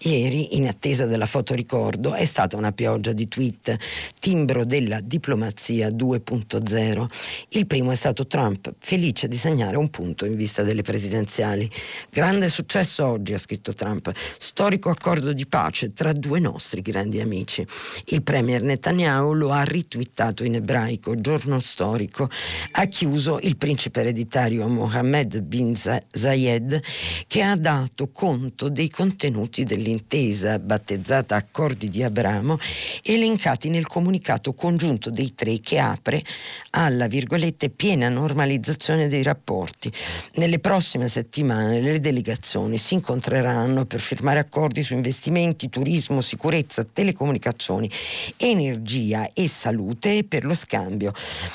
[0.00, 3.76] Ieri, in attesa della fotoricordo, è stata una pioggia di tweet,
[4.20, 7.06] timbro della diplomazia 2.0.
[7.50, 11.68] Il primo è stato Trump, felice di segnare un punto in vista delle presidenziali.
[12.10, 17.20] Grande successo oggi, ha scritto Trump, storico accordo di pace tra due due nostri grandi
[17.20, 17.66] amici.
[18.08, 22.28] Il premier Netanyahu lo ha ritwittato in ebraico, giorno storico,
[22.72, 26.82] ha chiuso il principe ereditario Mohammed bin Zayed
[27.26, 32.58] che ha dato conto dei contenuti dell'intesa battezzata Accordi di Abramo
[33.02, 36.22] elencati nel comunicato congiunto dei tre che apre
[36.70, 39.90] alla virgolette piena normalizzazione dei rapporti.
[40.34, 46.84] Nelle prossime settimane le delegazioni si incontreranno per firmare accordi su investimenti, turismo, turismo, sicurezza,
[46.84, 47.90] telecomunicazioni,
[48.36, 51.12] energia e salute per lo scambio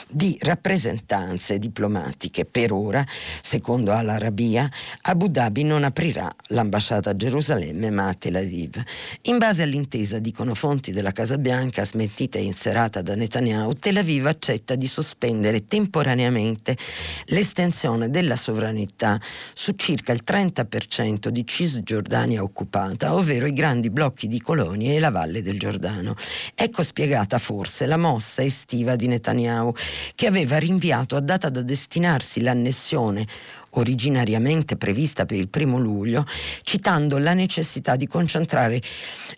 [0.10, 2.46] di rappresentanze diplomatiche.
[2.46, 3.06] Per ora,
[3.42, 4.70] secondo Al-Arabia,
[5.04, 8.82] Abu Dhabi non aprirà l'ambasciata a Gerusalemme ma a Tel Aviv.
[9.24, 14.26] In base all'intesa, dicono fonti della Casa Bianca, smentita e inserata da Netanyahu, Tel Aviv
[14.26, 16.78] accetta di sospendere temporaneamente
[17.26, 19.20] l'estensione della sovranità
[19.54, 25.10] su circa il 30% di Cisgiordania occupata, ovvero i grandi blocchi di colonie e la
[25.10, 26.14] valle del Giordano.
[26.54, 29.74] Ecco spiegata forse la mossa estiva di Netanyahu,
[30.14, 33.26] che aveva rinviato a data da destinarsi l'annessione
[33.76, 36.28] originariamente prevista per il primo luglio,
[36.62, 38.80] citando la necessità di concentrare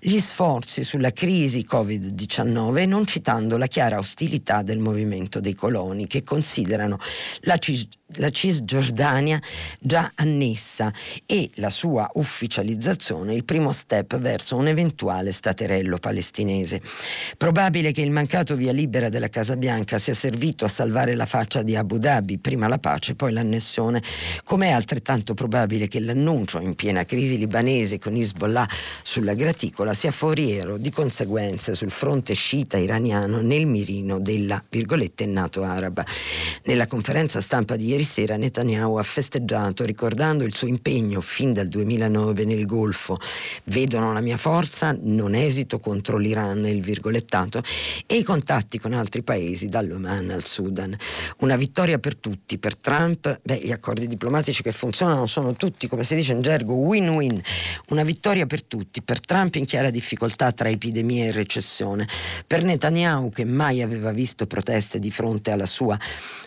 [0.02, 6.08] gli sforzi sulla crisi Covid-19 e non citando la chiara ostilità del movimento dei coloni
[6.08, 7.00] che considerano
[7.44, 7.88] la, Cis-
[8.18, 9.42] la Cisgiordania
[9.80, 10.94] già annessa
[11.26, 16.82] e la sua ufficializzazione il primo step verso un eventuale staterello palestinese.
[17.38, 21.64] Probabile che il mancato via libera della Casa Bianca sia servito a salvare la faccia
[21.64, 24.02] di Abu Dhabi, prima la pace, poi l'annessione
[24.44, 28.68] Com'è altrettanto probabile che l'annuncio in piena crisi libanese con Hezbollah
[29.04, 35.64] sulla graticola sia foriero di conseguenze sul fronte sciita iraniano nel mirino della virgolette NATO
[35.64, 36.06] araba.
[36.66, 41.68] Nella conferenza stampa di ieri sera Netanyahu ha festeggiato ricordando il suo impegno fin dal
[41.68, 43.18] 2009 nel Golfo.
[43.66, 47.64] Vedono la mia forza, non esito contro l'Iran, il virgolettato,
[48.06, 50.96] e i contatti con altri paesi dall'Oman al Sudan.
[51.40, 56.04] Una vittoria per tutti, per Trump, beh, gli accordi diplomatici che funzionano sono tutti, come
[56.04, 57.42] si dice in gergo, win-win.
[57.90, 62.08] Una vittoria per tutti, per Trump in chiara difficoltà tra epidemia e recessione,
[62.46, 65.98] per Netanyahu che mai aveva visto proteste di fronte alla sua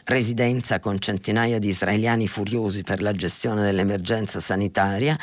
[0.05, 5.16] residenza con centinaia di israeliani furiosi per la gestione dell'emergenza sanitaria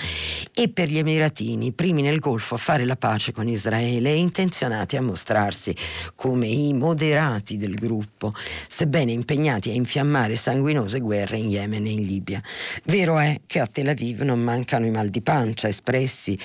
[0.53, 4.95] e per gli emiratini, primi nel Golfo a fare la pace con Israele e intenzionati
[4.95, 5.75] a mostrarsi
[6.15, 8.33] come i moderati del gruppo,
[8.67, 12.41] sebbene impegnati a infiammare sanguinose guerre in Yemen e in Libia.
[12.85, 16.39] Vero è che a Tel Aviv non mancano i mal di pancia espressi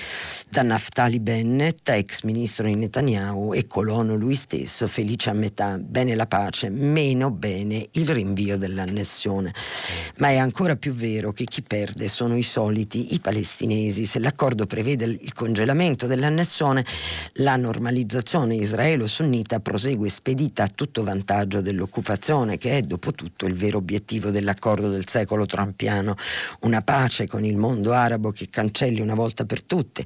[0.49, 6.13] da Naftali Bennett, ex ministro di Netanyahu, e colono lui stesso, felice a metà, bene
[6.15, 9.53] la pace, meno bene il rinvio dell'annessione.
[10.17, 14.05] Ma è ancora più vero che chi perde sono i soliti, i palestinesi.
[14.05, 16.85] Se l'accordo prevede il congelamento dell'annessione,
[17.35, 23.77] la normalizzazione israelo-sunnita prosegue spedita a tutto vantaggio dell'occupazione, che è dopo tutto il vero
[23.77, 26.15] obiettivo dell'accordo del secolo trampiano,
[26.61, 30.05] una pace con il mondo arabo che cancelli una volta per tutte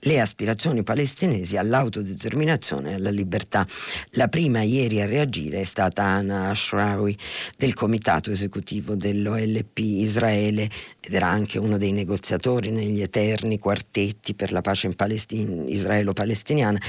[0.00, 3.66] le aspirazioni palestinesi all'autodeterminazione e alla libertà.
[4.12, 7.16] La prima ieri a reagire è stata Anna Ashrawi
[7.56, 10.68] del comitato esecutivo dell'OLP Israele
[11.04, 16.80] ed era anche uno dei negoziatori negli eterni quartetti per la pace in Palestin- israelo-palestiniana.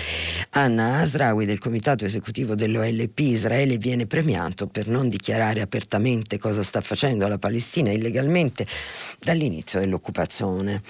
[0.52, 6.82] Anna Asrawi del comitato esecutivo dell'OLP Israele viene premiato per non dichiarare apertamente cosa sta
[6.82, 8.68] facendo la Palestina illegalmente
[9.20, 10.82] dall'inizio dell'occupazione.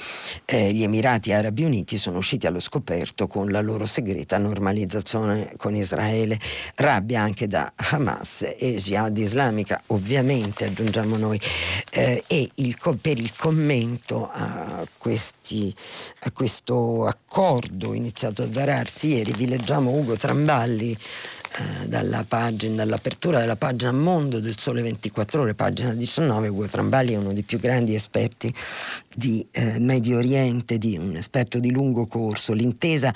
[0.46, 5.76] Eh, gli Emirati Arabi Uniti sono usciti allo scoperto con la loro segreta normalizzazione con
[5.76, 6.40] Israele,
[6.76, 11.40] rabbia anche da Hamas e Jihad islamica, ovviamente aggiungiamo noi,
[11.92, 15.74] eh, e il, per il commento a, questi,
[16.22, 19.34] a questo accordo iniziato a vararsi ieri.
[19.34, 20.98] Vi leggiamo Ugo Tramballi
[21.86, 26.48] dalla pagina, dall'apertura della pagina Mondo del Sole 24 Ore, pagina 19.
[26.48, 28.54] Ugo Tramballi è uno dei più grandi esperti
[29.16, 32.54] di eh, Medio Oriente, di, un esperto di lungo corso.
[32.54, 33.14] L'intesa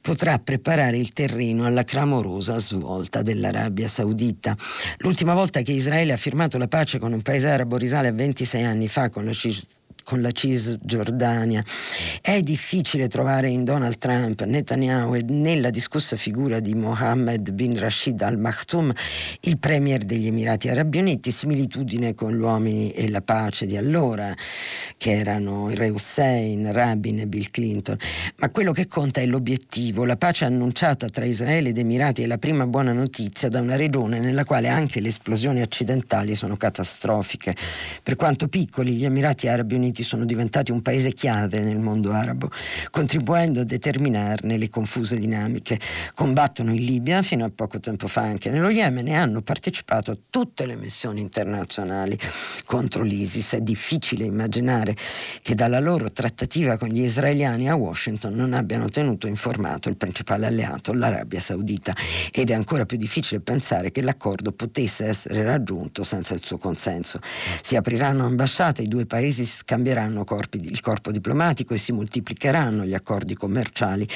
[0.00, 4.56] potrà preparare il terreno alla clamorosa svolta dell'Arabia Saudita.
[4.98, 8.64] L'ultima volta che Israele ha firmato la pace con un paese arabo risale a 26
[8.64, 9.32] anni fa con la
[10.06, 11.64] con la Cisgiordania.
[12.20, 18.22] È difficile trovare in Donald Trump, Netanyahu e nella discussa figura di Mohammed bin Rashid
[18.22, 18.92] al Maktoum,
[19.40, 24.32] il premier degli Emirati Arabi Uniti, similitudine con gli uomini e la pace di allora,
[24.96, 27.96] che erano il re Hussein, Rabin e Bill Clinton.
[28.36, 30.04] Ma quello che conta è l'obiettivo.
[30.04, 34.20] La pace annunciata tra Israele ed Emirati è la prima buona notizia da una regione
[34.20, 37.56] nella quale anche le esplosioni accidentali sono catastrofiche.
[38.04, 42.12] Per quanto piccoli, gli Emirati Arabi Uniti Uniti sono diventati un paese chiave nel mondo
[42.12, 42.50] arabo,
[42.90, 45.80] contribuendo a determinarne le confuse dinamiche.
[46.14, 50.18] Combattono in Libia fino a poco tempo fa anche nello Yemen e hanno partecipato a
[50.28, 52.18] tutte le missioni internazionali
[52.66, 53.54] contro l'ISIS.
[53.54, 54.94] È difficile immaginare
[55.40, 60.46] che dalla loro trattativa con gli israeliani a Washington non abbiano tenuto informato il principale
[60.46, 61.94] alleato, l'Arabia Saudita,
[62.30, 67.18] ed è ancora più difficile pensare che l'accordo potesse essere raggiunto senza il suo consenso.
[67.62, 71.92] Si apriranno ambasciate, i due paesi si scambieranno cambieranno corpi, il corpo diplomatico e si
[71.92, 74.06] moltiplicheranno gli accordi commerciali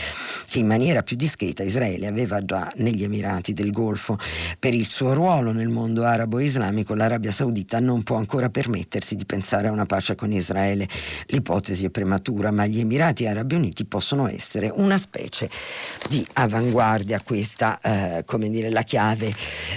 [0.49, 4.19] che in maniera più discreta Israele aveva già negli Emirati del Golfo.
[4.59, 9.15] Per il suo ruolo nel mondo arabo e islamico l'Arabia Saudita non può ancora permettersi
[9.15, 10.89] di pensare a una pace con Israele.
[11.27, 15.49] L'ipotesi è prematura, ma gli Emirati Arabi Uniti possono essere una specie
[16.09, 19.33] di avanguardia, questa eh, come dire la chiave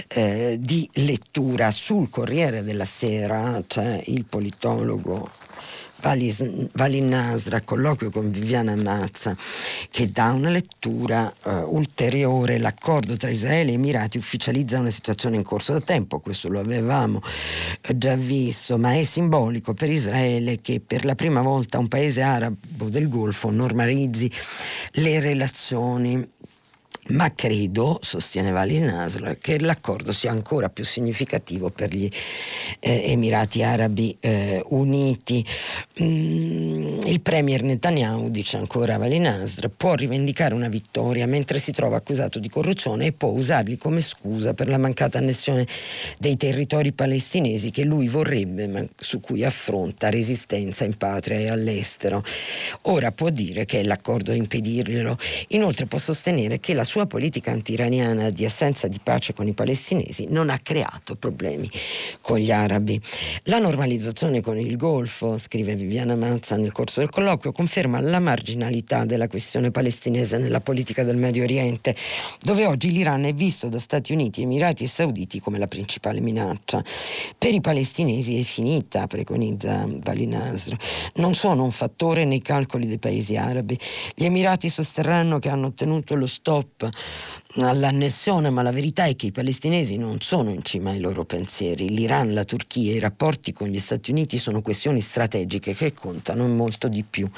[0.08, 5.52] eh, di lettura sul Corriere della Sera, c'è il politologo
[6.04, 9.34] Valin Nasra, colloquio con Viviana Mazza,
[9.90, 12.58] che dà una lettura uh, ulteriore.
[12.58, 17.20] L'accordo tra Israele e Emirati ufficializza una situazione in corso da tempo, questo lo avevamo
[17.22, 22.20] uh, già visto, ma è simbolico per Israele che per la prima volta un paese
[22.20, 24.30] arabo del Golfo normalizzi
[24.92, 26.32] le relazioni
[27.08, 32.08] ma credo, sostiene Vali Nasr, che l'accordo sia ancora più significativo per gli
[32.80, 35.44] eh, Emirati Arabi eh, Uniti.
[36.00, 41.96] Mm, il premier Netanyahu, dice ancora Vali Nasr, può rivendicare una vittoria mentre si trova
[41.96, 45.66] accusato di corruzione e può usarli come scusa per la mancata annessione
[46.18, 52.24] dei territori palestinesi che lui vorrebbe, ma su cui affronta resistenza in patria e all'estero.
[52.82, 55.18] Ora può dire che è l'accordo a impedirglielo.
[55.48, 60.26] Inoltre può sostenere che la sua politica antiraniana di assenza di pace con i palestinesi
[60.30, 61.68] non ha creato problemi
[62.20, 63.00] con gli arabi.
[63.44, 69.04] La normalizzazione con il Golfo, scrive Viviana Mazza nel corso del colloquio, conferma la marginalità
[69.04, 71.94] della questione palestinese nella politica del Medio Oriente,
[72.40, 76.82] dove oggi l'Iran è visto da Stati Uniti, Emirati e Sauditi come la principale minaccia.
[77.36, 80.74] Per i palestinesi è finita, preconizza Vali Nasr.
[81.16, 83.78] Non sono un fattore nei calcoli dei paesi arabi.
[84.14, 86.83] Gli Emirati sosterranno che hanno ottenuto lo stop
[87.56, 91.88] all'annessione, ma la verità è che i palestinesi non sono in cima ai loro pensieri.
[91.88, 96.88] L'Iran, la Turchia i rapporti con gli Stati Uniti sono questioni strategiche che contano molto
[96.88, 97.28] di più.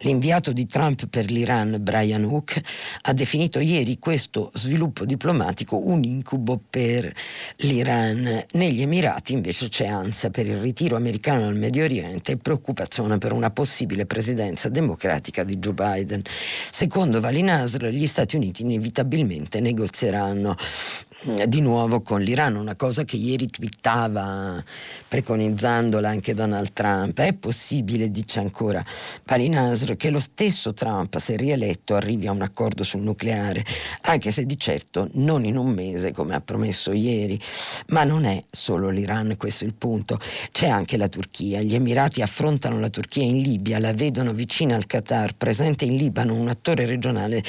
[0.00, 2.60] L'inviato di Trump per l'Iran, Brian Hook,
[3.02, 7.12] ha definito ieri questo sviluppo diplomatico un incubo per
[7.58, 8.44] l'Iran.
[8.52, 13.32] Negli Emirati invece c'è ansia per il ritiro americano dal Medio Oriente e preoccupazione per
[13.32, 16.22] una possibile presidenza democratica di Joe Biden.
[16.70, 20.56] Secondo Vali Nasr, gli Stati Uniti inevitabilmente inevitabilmente negozieranno
[21.26, 24.62] mm, di nuovo con l'Iran, una cosa che ieri twittava
[25.06, 27.18] preconizzandola anche Donald Trump.
[27.18, 28.84] È possibile, dice ancora
[29.24, 33.64] Palinasr, che lo stesso Trump, se rieletto, arrivi a un accordo sul nucleare,
[34.02, 37.38] anche se di certo non in un mese come ha promesso ieri.
[37.88, 40.18] Ma non è solo l'Iran, questo è il punto.
[40.50, 41.60] C'è anche la Turchia.
[41.60, 46.34] Gli Emirati affrontano la Turchia in Libia, la vedono vicina al Qatar, presente in Libano,
[46.34, 47.42] un attore regionale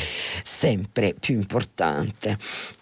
[0.44, 2.38] sempre più importante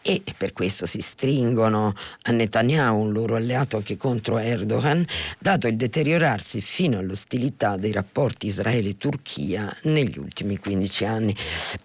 [0.08, 5.06] e per questo si stringono a Netanyahu, un loro alleato anche contro Erdogan,
[5.38, 11.36] dato il deteriorarsi fino all'ostilità dei rapporti Israele-Turchia negli ultimi 15 anni.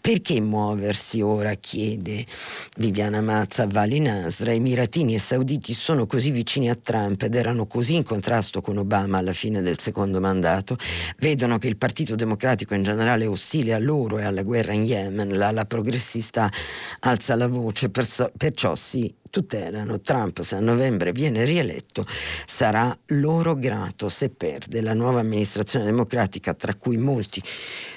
[0.01, 2.25] Perché muoversi ora, chiede
[2.77, 7.97] Viviana Mazza Vali Nasra, Emiratini e Sauditi sono così vicini a Trump ed erano così
[7.97, 10.77] in contrasto con Obama alla fine del secondo mandato,
[11.19, 14.85] vedono che il Partito Democratico in generale è ostile a loro e alla guerra in
[14.85, 16.49] Yemen, la, la progressista
[17.01, 22.07] alza la voce, perso- perciò si tutelano Trump se a novembre viene rieletto
[22.45, 27.43] sarà loro grato se perde la nuova amministrazione democratica tra cui molti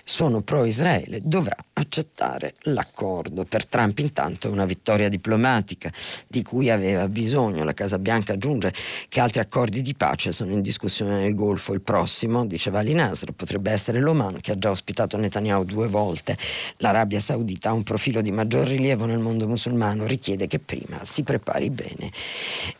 [0.07, 3.43] sono pro-Israele, dovrà accettare l'accordo.
[3.43, 5.91] Per Trump intanto è una vittoria diplomatica
[6.27, 7.63] di cui aveva bisogno.
[7.63, 8.71] La Casa Bianca aggiunge
[9.09, 11.73] che altri accordi di pace sono in discussione nel Golfo.
[11.73, 16.37] Il prossimo, diceva Ali Nasr, potrebbe essere l'Oman che ha già ospitato Netanyahu due volte.
[16.77, 21.23] L'Arabia Saudita ha un profilo di maggior rilievo nel mondo musulmano, richiede che prima si
[21.25, 22.09] prepari bene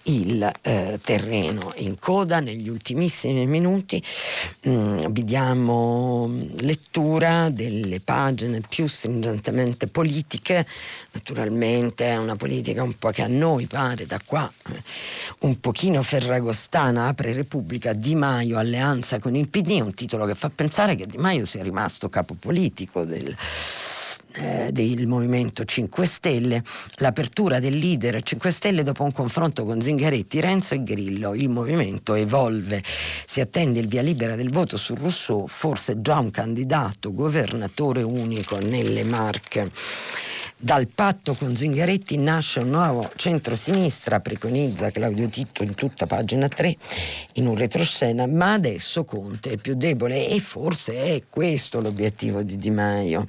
[0.03, 1.73] il eh, terreno.
[1.77, 4.01] In coda negli ultimissimi minuti
[4.61, 10.65] mh, mm, vi diamo lettura lettura delle pagine più stringentemente politiche,
[11.11, 14.81] naturalmente è una politica un po' che a noi pare da qua eh,
[15.41, 20.49] un pochino ferragostana, apre Repubblica Di Maio alleanza con il PD, un titolo che fa
[20.49, 23.35] pensare che Di Maio sia rimasto capo politico del
[24.37, 26.63] eh, del Movimento 5 Stelle,
[26.97, 31.33] l'apertura del leader 5 Stelle dopo un confronto con Zingaretti, Renzo e Grillo.
[31.33, 32.83] Il movimento evolve,
[33.25, 38.57] si attende il via libera del voto su Rousseau, forse già un candidato governatore unico
[38.59, 39.71] nelle Marche.
[40.57, 46.77] Dal patto con Zingaretti nasce un nuovo centro-sinistra, preconizza Claudio Titto in tutta pagina 3,
[47.33, 52.55] in un retroscena, ma adesso Conte è più debole e forse è questo l'obiettivo di
[52.55, 53.27] Di Maio.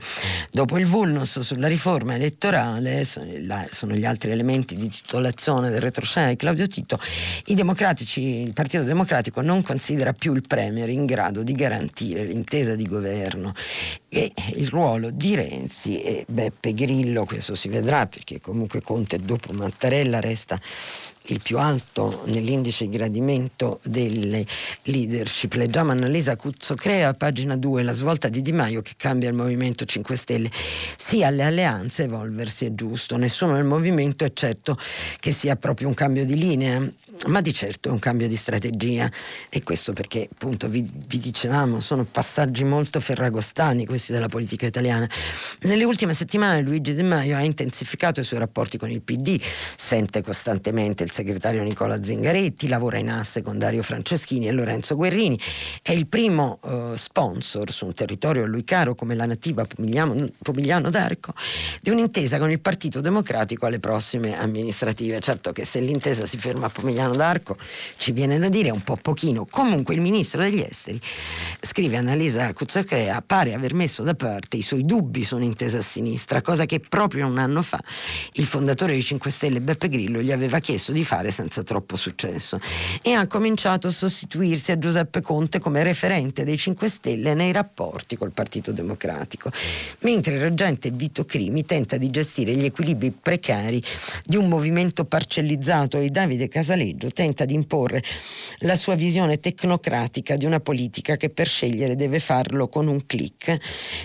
[0.52, 6.36] Dopo il vulnus sulla riforma elettorale, sono gli altri elementi di titolazione del retroscena di
[6.36, 6.98] Claudio Titto,
[7.46, 13.52] il Partito Democratico non considera più il Premier in grado di garantire l'intesa di governo
[14.08, 19.52] e il ruolo di Renzi e Beppe Grillo, questo si vedrà perché comunque Conte dopo
[19.52, 20.60] Mattarella resta
[21.28, 24.46] il più alto nell'indice di gradimento delle
[24.82, 25.54] leadership.
[25.54, 29.84] Leggiamo Annalisa Cuzzo Crea, pagina 2, la svolta di Di Maio che cambia il Movimento
[29.84, 30.50] 5 Stelle.
[30.96, 34.78] Sì, alle alleanze evolversi è giusto, nessuno nel movimento è certo
[35.18, 36.88] che sia proprio un cambio di linea
[37.26, 39.10] ma di certo è un cambio di strategia
[39.48, 45.08] e questo perché appunto vi, vi, dicevamo sono passaggi molto ferragostani questi della politica italiana.
[45.60, 49.40] Nelle ultime settimane Luigi De Maio ha intensificato i suoi rapporti con il PD,
[49.76, 55.38] sente costantemente il segretario Nicola Zingaretti, lavora in asse con Dario Franceschini e Lorenzo Guerrini,
[55.82, 60.90] è il primo uh, sponsor su un territorio a lui caro come la nativa Pomigliano
[60.90, 61.34] d'Arco
[61.80, 65.20] di un'intesa con il Partito Democratico alle prossime amministrative.
[65.20, 67.56] Certo che se l'intesa si ferma a Pomigliano d'Arco
[67.96, 69.46] ci viene da dire un po' pochino.
[69.48, 71.00] Comunque il ministro degli esteri,
[71.60, 76.42] scrive Annalisa Cuzzacrea, pare aver messo da parte i suoi dubbi su un'intesa a sinistra,
[76.42, 77.80] cosa che proprio un anno fa
[78.32, 82.58] il fondatore dei 5 Stelle Beppe Grillo gli aveva chiesto di fare senza troppo successo
[83.02, 88.16] e ha cominciato a sostituirsi a Giuseppe Conte come referente dei 5 Stelle nei rapporti
[88.16, 89.50] col Partito Democratico,
[90.00, 93.82] mentre il reggente Vito Crimi tenta di gestire gli equilibri precari
[94.24, 98.02] di un movimento parcellizzato e Davide Casaleggio tenta di imporre
[98.60, 103.56] la sua visione tecnocratica di una politica che per scegliere deve farlo con un clic.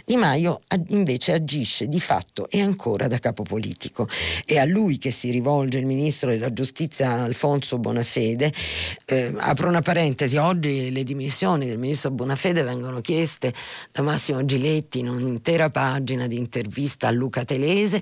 [0.06, 4.08] Di Maio invece agisce di fatto e ancora da capo politico.
[4.46, 8.52] È a lui che si rivolge il ministro della giustizia Alfonso Bonafede.
[9.06, 13.54] Eh, apro una parentesi, oggi le dimissioni del ministro Bonafede vengono chieste
[13.92, 18.02] da Massimo Giletti in un'intera pagina di intervista a Luca Telese,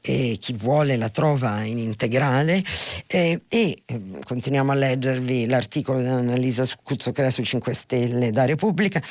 [0.00, 2.62] eh, chi vuole la trova in integrale
[3.06, 4.00] eh, e eh,
[4.30, 9.02] continuiamo a leggervi l'articolo di Annalisa Cuzzocrea su 5 Stelle da Repubblica.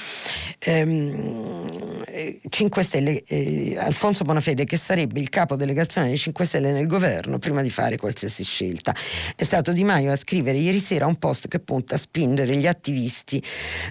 [2.50, 6.88] 5 ehm, Stelle, eh, Alfonso Bonafede che sarebbe il capo delegazione dei 5 Stelle nel
[6.88, 8.94] governo prima di fare qualsiasi scelta.
[9.36, 12.68] È stato Di Maio a scrivere ieri sera un post che punta a spingere gli
[12.68, 13.42] attivisti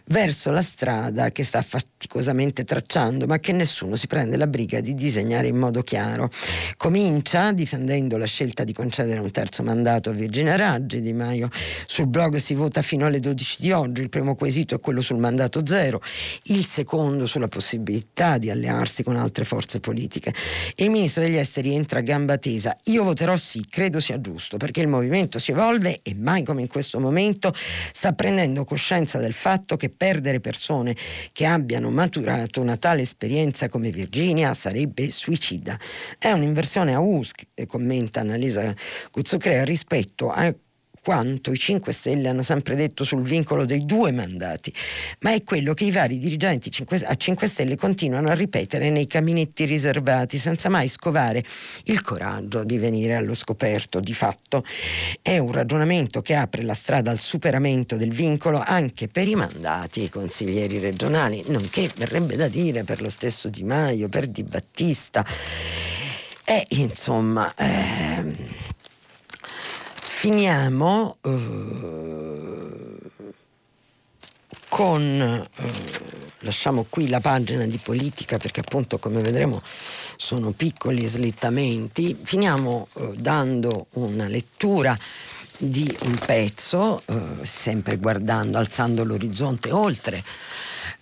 [0.07, 4.95] verso la strada che sta faticosamente tracciando ma che nessuno si prende la briga di
[4.95, 6.31] disegnare in modo chiaro.
[6.77, 11.01] Comincia difendendo la scelta di concedere un terzo mandato a Virginia Raggi.
[11.01, 11.49] Di Maio
[11.87, 14.01] sul blog si vota fino alle 12 di oggi.
[14.01, 16.01] Il primo quesito è quello sul mandato zero,
[16.45, 20.35] il secondo sulla possibilità di allearsi con altre forze politiche.
[20.77, 22.77] Il ministro degli esteri entra a gamba tesa.
[22.85, 26.67] Io voterò sì, credo sia giusto, perché il movimento si evolve e mai come in
[26.67, 30.95] questo momento sta prendendo coscienza del fatto che perdere persone
[31.33, 35.79] che abbiano maturato una tale esperienza come Virginia sarebbe suicida.
[36.19, 37.23] È un'inversione a U,
[37.67, 38.75] commenta Annalisa
[39.11, 40.53] Guzzucrea, rispetto a
[41.09, 44.71] quanto i 5 Stelle hanno sempre detto sul vincolo dei due mandati,
[45.21, 46.71] ma è quello che i vari dirigenti
[47.07, 51.43] a 5 Stelle continuano a ripetere nei caminetti riservati senza mai scovare
[51.85, 54.01] il coraggio di venire allo scoperto.
[54.01, 54.63] Di fatto
[55.23, 60.01] è un ragionamento che apre la strada al superamento del vincolo anche per i mandati
[60.03, 65.25] ai consiglieri regionali, nonché verrebbe da dire per lo stesso Di Maio, per Di Battista.
[66.45, 67.51] E insomma...
[67.57, 68.68] Ehm,
[70.21, 72.99] finiamo eh,
[74.69, 75.49] con, eh,
[76.41, 79.63] lasciamo qui la pagina di politica perché appunto come vedremo
[80.17, 84.99] sono piccoli slittamenti, finiamo eh, dando una lettura
[85.57, 90.25] di un pezzo, eh, sempre guardando, alzando l'orizzonte oltre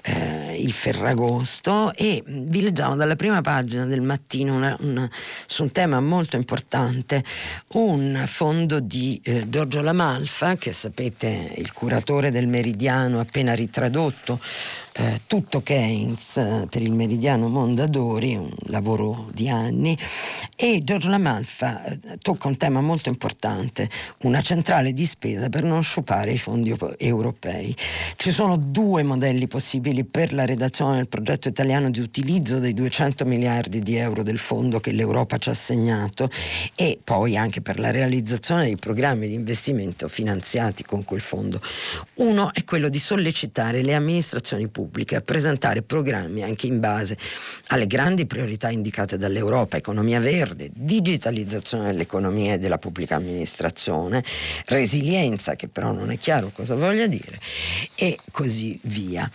[0.06, 5.10] eh, il Ferragosto e vi leggiamo dalla prima pagina del mattino una, una,
[5.46, 7.24] su un tema molto importante,
[7.74, 14.38] un fondo di eh, Giorgio Lamalfa, che sapete il curatore del Meridiano appena ritradotto,
[14.98, 19.96] eh, tutto Keynes eh, per il Meridiano Mondadori, un lavoro di anni,
[20.56, 23.90] e Giorgio Lamalfa eh, tocca un tema molto importante,
[24.22, 27.76] una centrale di spesa per non sciupare i fondi europei.
[28.16, 33.26] Ci sono due modelli possibili per la redazione del progetto italiano di utilizzo dei 200
[33.26, 36.30] miliardi di euro del fondo che l'Europa ci ha assegnato
[36.74, 41.60] e poi anche per la realizzazione dei programmi di investimento finanziati con quel fondo.
[42.14, 44.84] Uno è quello di sollecitare le amministrazioni pubbliche
[45.16, 47.16] a presentare programmi anche in base
[47.68, 54.24] alle grandi priorità indicate dall'Europa, economia verde, digitalizzazione dell'economia e della pubblica amministrazione,
[54.66, 57.38] resilienza, che però non è chiaro cosa voglia dire,
[57.94, 59.30] e così via.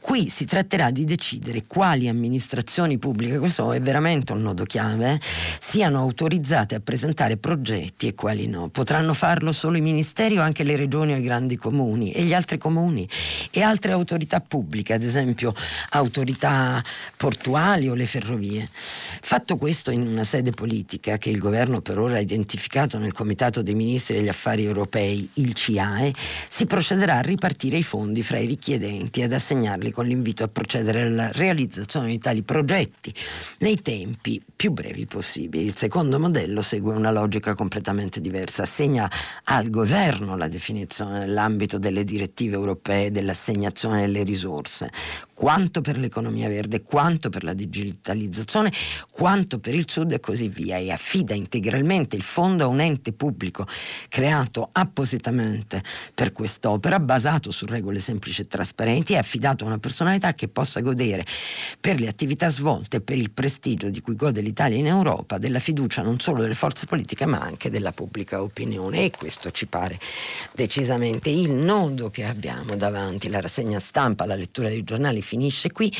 [0.00, 5.20] Qui si tratterà di decidere quali amministrazioni pubbliche, questo è veramente un nodo chiave,
[5.60, 8.70] siano autorizzate a presentare progetti e quali no.
[8.70, 12.32] Potranno farlo solo i ministeri o anche le regioni o i grandi comuni e gli
[12.32, 13.06] altri comuni
[13.50, 15.54] e altre autorità pubbliche, ad esempio
[15.90, 16.82] autorità
[17.16, 18.68] portuali o le ferrovie.
[19.20, 23.62] Fatto questo in una sede politica che il governo per ora ha identificato nel Comitato
[23.62, 26.12] dei Ministri degli Affari Europei, il CIAE,
[26.48, 31.02] si procederà a ripartire i fondi fra i richiedenti ad assegnarli con l'invito a procedere
[31.02, 33.12] alla realizzazione di tali progetti
[33.58, 35.66] nei tempi più brevi possibili.
[35.66, 39.10] Il secondo modello segue una logica completamente diversa, assegna
[39.44, 44.90] al governo la definizione nell'ambito delle direttive europee dell'assegnazione delle risorse,
[45.40, 48.70] quanto per l'economia verde, quanto per la digitalizzazione,
[49.10, 50.76] quanto per il Sud e così via.
[50.76, 53.66] E affida integralmente il fondo a un ente pubblico
[54.10, 55.82] creato appositamente
[56.12, 60.80] per quest'opera, basato su regole semplici e trasparenti e affidato a una personalità che possa
[60.80, 61.24] godere
[61.80, 65.58] per le attività svolte e per il prestigio di cui gode l'Italia in Europa della
[65.58, 69.04] fiducia non solo delle forze politiche ma anche della pubblica opinione.
[69.04, 69.98] E questo ci pare
[70.52, 75.92] decisamente il nodo che abbiamo davanti, la rassegna stampa, la lettura dei giornali finisce qui.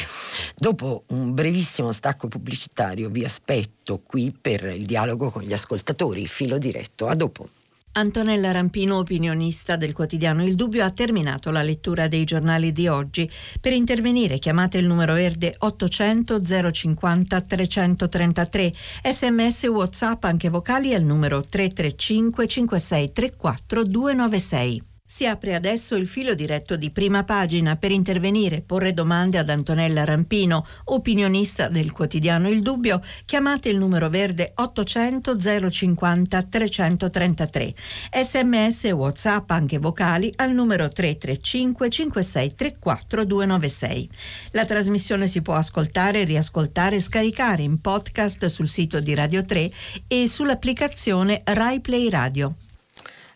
[0.57, 6.59] Dopo un brevissimo stacco pubblicitario vi aspetto qui per il dialogo con gli ascoltatori, filo
[6.59, 7.07] diretto.
[7.07, 7.49] A dopo.
[7.93, 13.31] Antonella Rampino, opinionista del quotidiano Il Dubbio, ha terminato la lettura dei giornali di oggi.
[13.61, 16.41] Per intervenire chiamate il numero verde 800
[16.73, 18.73] 050 333,
[19.13, 24.90] sms whatsapp anche vocali al numero 335 5634 296.
[25.13, 30.05] Si apre adesso il filo diretto di prima pagina per intervenire, porre domande ad Antonella
[30.05, 33.03] Rampino, opinionista del quotidiano Il Dubbio.
[33.25, 35.37] Chiamate il numero verde 800
[35.69, 37.75] 050 333.
[38.23, 44.09] Sms e WhatsApp anche vocali al numero 335 5634 296.
[44.53, 49.73] La trasmissione si può ascoltare, riascoltare e scaricare in podcast sul sito di Radio 3
[50.07, 52.55] e sull'applicazione Rai Play Radio.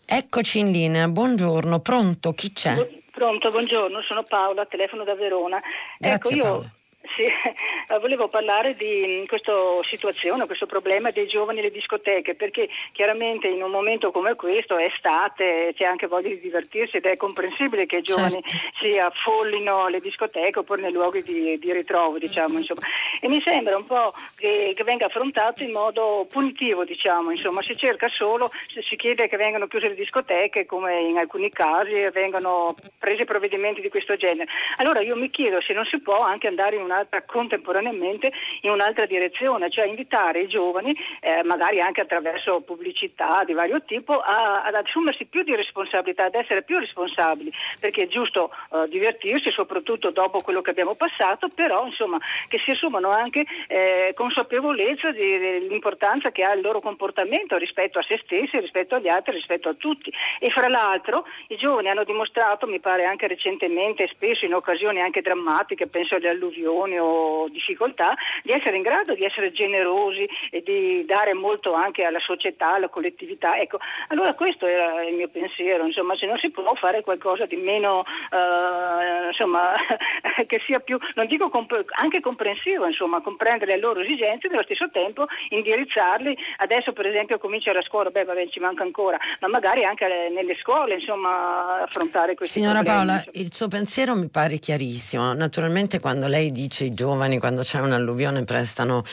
[0.07, 2.75] Eccoci in linea, buongiorno, pronto, chi c'è?
[3.11, 5.57] Pronto, buongiorno, sono Paola, telefono da Verona.
[5.97, 6.74] Grazie ecco, io Paola.
[7.15, 9.53] Sì, eh, volevo parlare di mm, questa
[9.83, 14.85] situazione, questo problema dei giovani alle discoteche, perché chiaramente in un momento come questo, è
[14.85, 18.55] estate, c'è anche voglia di divertirsi ed è comprensibile che i giovani Certo.
[18.79, 22.81] si affollino alle discoteche oppure nei luoghi di, di ritrovo, diciamo, insomma.
[23.19, 27.75] E mi sembra un po' che, che venga affrontato in modo punitivo, diciamo, insomma, si
[27.77, 32.75] cerca solo, se si chiede che vengano chiuse le discoteche, come in alcuni casi, vengano
[32.97, 34.49] presi provvedimenti di questo genere.
[34.77, 38.31] Allora io mi chiedo se non si può anche andare in un'altra contemporaneamente
[38.61, 44.19] in un'altra direzione, cioè invitare i giovani, eh, magari anche attraverso pubblicità di vario tipo,
[44.19, 49.51] a- ad assumersi più di responsabilità, ad essere più responsabili, perché è giusto eh, divertirsi,
[49.51, 56.31] soprattutto dopo quello che abbiamo passato, però insomma che si assumano anche eh, consapevolezza dell'importanza
[56.31, 60.11] che ha il loro comportamento rispetto a se stessi, rispetto agli altri, rispetto a tutti.
[60.39, 65.21] E fra l'altro i giovani hanno dimostrato, mi pare anche recentemente, spesso in occasioni anche
[65.21, 71.05] drammatiche, penso alle alluvioni o difficoltà, di essere in grado di essere generosi e di
[71.05, 73.57] dare molto anche alla società, alla collettività.
[73.57, 73.79] Ecco,
[74.09, 78.03] allora questo era il mio pensiero, insomma, se non si può fare qualcosa di meno,
[78.31, 79.73] eh, insomma,
[80.47, 84.63] che sia più, non dico comp- anche comprensivo, insomma, comprendere le loro esigenze e nello
[84.63, 86.37] stesso tempo indirizzarli.
[86.57, 90.55] Adesso per esempio comincia la scuola, beh vabbè ci manca ancora, ma magari anche nelle
[90.55, 92.97] scuole, insomma, affrontare questi Signora problemi.
[92.97, 93.43] Paola, insomma.
[93.43, 95.33] il suo pensiero mi pare chiarissimo.
[95.33, 99.03] Naturalmente quando lei dice i giovani quando c'è un'alluvione prestano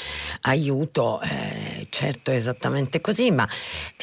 [0.43, 3.49] aiuto, eh, certo è esattamente così, ma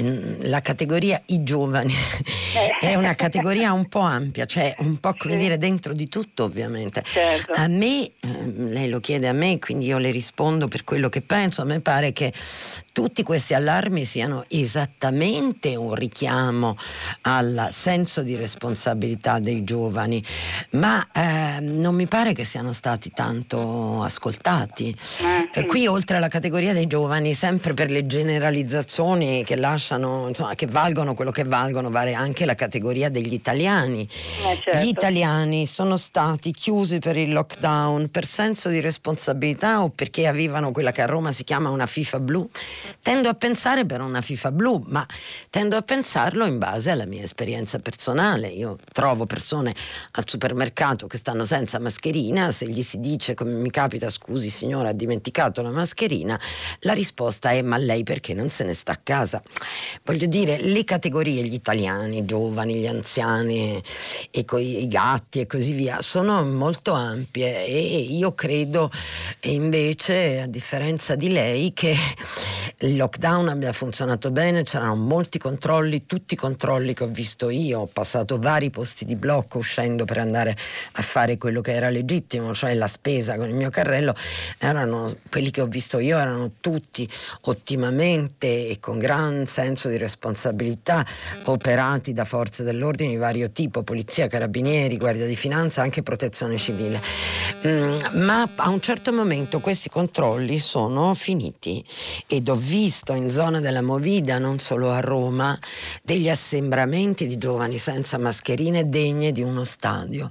[0.01, 1.93] mm, la categoria i giovani
[2.81, 5.39] è una categoria un po' ampia, cioè un po' come Sì.
[5.39, 7.03] dire dentro di tutto ovviamente.
[7.05, 7.51] Certo.
[7.53, 11.21] A me, ehm, lei lo chiede a me, quindi io le rispondo per quello che
[11.21, 12.33] penso, a me pare che
[12.99, 16.75] tutti questi allarmi siano esattamente un richiamo
[17.21, 20.21] al senso di responsabilità dei giovani,
[20.71, 24.93] ma ehm, non mi pare che siano stati tanto ascoltati.
[25.21, 30.53] Eh, Eh, qui oltre alla categoria dei giovani, sempre per le generalizzazioni che lasciano, insomma,
[30.55, 34.01] che valgono quello che valgono, vale anche la categoria degli italiani.
[34.01, 34.79] Eh, certo.
[34.81, 40.71] Gli italiani sono stati chiusi per il lockdown per senso di responsabilità o perché avevano
[40.71, 42.49] quella che a Roma si chiama una FIFA blu?
[43.01, 45.05] Tendo a pensare per una FIFA blu, ma
[45.49, 48.47] tendo a pensarlo in base alla mia esperienza personale.
[48.47, 49.73] Io trovo persone
[50.11, 54.89] al supermercato che stanno senza mascherina, se gli si dice come mi capita, scusi signora,
[54.89, 56.39] ha dimenticato la mascherina,
[56.81, 59.41] la risposta è ma lei perché non se ne sta a casa?
[60.03, 63.81] Voglio dire, le categorie, gli italiani, i giovani, gli anziani
[64.31, 68.91] e coi- i gatti e così via, sono molto ampie e io credo
[69.41, 71.95] invece, a differenza di lei, che
[72.81, 77.81] il lockdown abbia funzionato bene, c'erano molti controlli, tutti i controlli che ho visto io,
[77.81, 80.55] ho passato vari posti di blocco uscendo per andare
[80.93, 84.15] a fare quello che era legittimo, cioè la spesa con il mio carrello,
[84.59, 87.09] erano quelli che ho visto io erano tutti
[87.41, 91.05] ottimamente e con gran senso di responsabilità
[91.45, 97.01] operati da forze dell'ordine di vario tipo, polizia, carabinieri, guardia di finanza, anche protezione civile.
[97.67, 101.83] Mm, ma a un certo momento questi controlli sono finiti
[102.25, 105.57] ed ho visto in zona della Movida, non solo a Roma,
[106.03, 110.29] degli assembramenti di giovani senza mascherine degne di uno stadio.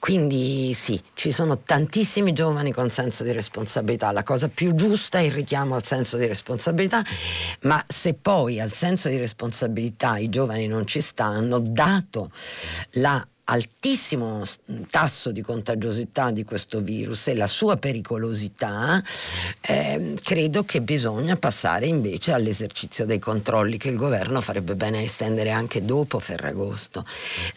[0.00, 4.10] Quindi sì, ci sono tantissimi giovani con senso di responsabilità.
[4.10, 7.04] La cosa più giusta è il richiamo al senso di responsabilità,
[7.62, 12.32] ma se poi al senso di responsabilità i giovani non ci stanno, dato
[12.94, 14.42] la altissimo
[14.90, 19.02] tasso di contagiosità di questo virus e la sua pericolosità,
[19.62, 25.02] eh, credo che bisogna passare invece all'esercizio dei controlli che il governo farebbe bene a
[25.02, 27.06] estendere anche dopo Ferragosto.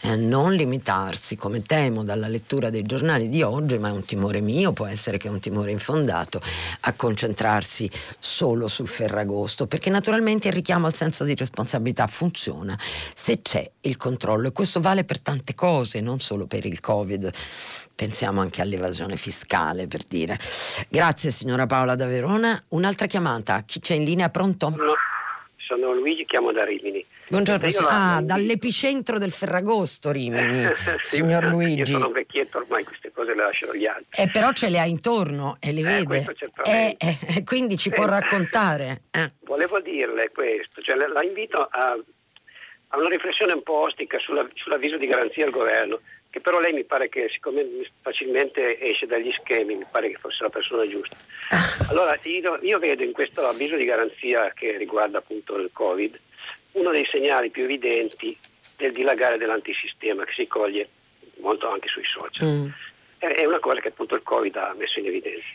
[0.02, 4.39] Eh, non limitarsi, come temo dalla lettura dei giornali di oggi, ma è un timore
[4.39, 6.42] mio, può essere che è un timore infondato,
[6.82, 12.80] a concentrarsi solo sul Ferragosto, perché naturalmente il richiamo al senso di responsabilità funziona
[13.14, 16.79] se c'è il controllo e questo vale per tante cose cose, non solo per il
[16.79, 17.32] Covid,
[17.95, 20.38] pensiamo anche all'evasione fiscale per dire.
[20.88, 22.61] Grazie signora Paola da Verona.
[22.69, 24.69] Un'altra chiamata, chi c'è in linea pronto?
[24.69, 24.93] No,
[25.57, 27.03] sono Luigi, chiamo da Rimini.
[27.29, 28.21] Buongiorno, ah, la...
[28.21, 30.67] dall'epicentro del Ferragosto Rimini,
[31.01, 31.91] sì, signor Luigi.
[31.91, 34.21] Io sono vecchietto ormai, queste cose le lascio agli altri.
[34.21, 36.25] Eh, però ce le ha intorno e le eh, vede.
[36.65, 39.03] Eh, eh, quindi ci può raccontare.
[39.11, 39.32] Eh.
[39.45, 41.97] Volevo dirle questo, cioè, la invito a
[42.94, 46.74] a una riflessione un po' ostica sulla, sull'avviso di garanzia al governo, che però lei
[46.74, 47.66] mi pare che siccome
[48.02, 51.16] facilmente esce dagli schemi, mi pare che fosse la persona giusta.
[51.89, 56.20] Allora io, io vedo in questo avviso di garanzia che riguarda appunto il Covid
[56.74, 58.38] uno dei segnali più evidenti
[58.78, 60.88] del dilagare dell'antisistema che si coglie
[61.38, 62.48] molto anche sui social.
[62.48, 62.68] Mm.
[63.18, 65.46] È una cosa che appunto il Covid ha messo in evidenza.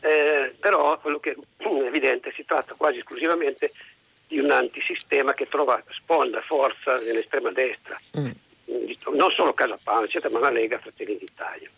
[0.00, 3.70] Eh, però quello che è evidente si tratta quasi esclusivamente
[4.32, 8.30] di un antisistema che trova sponda, forza nell'estrema destra, mm.
[9.12, 11.68] non solo Casa eccetera, ma la Lega Fratelli d'Italia.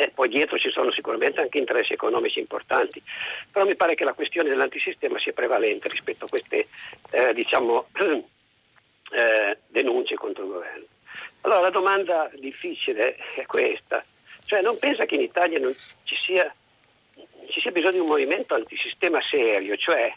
[0.00, 3.00] Eh, poi dietro ci sono sicuramente anche interessi economici importanti,
[3.52, 6.66] però mi pare che la questione dell'antisistema sia prevalente rispetto a queste
[7.10, 7.86] eh, diciamo,
[9.12, 10.84] eh, denunce contro il governo.
[11.42, 14.04] Allora la domanda difficile è questa,
[14.44, 15.60] cioè non pensa che in Italia
[16.02, 16.52] ci sia,
[17.48, 20.12] ci sia bisogno di un movimento antisistema serio, cioè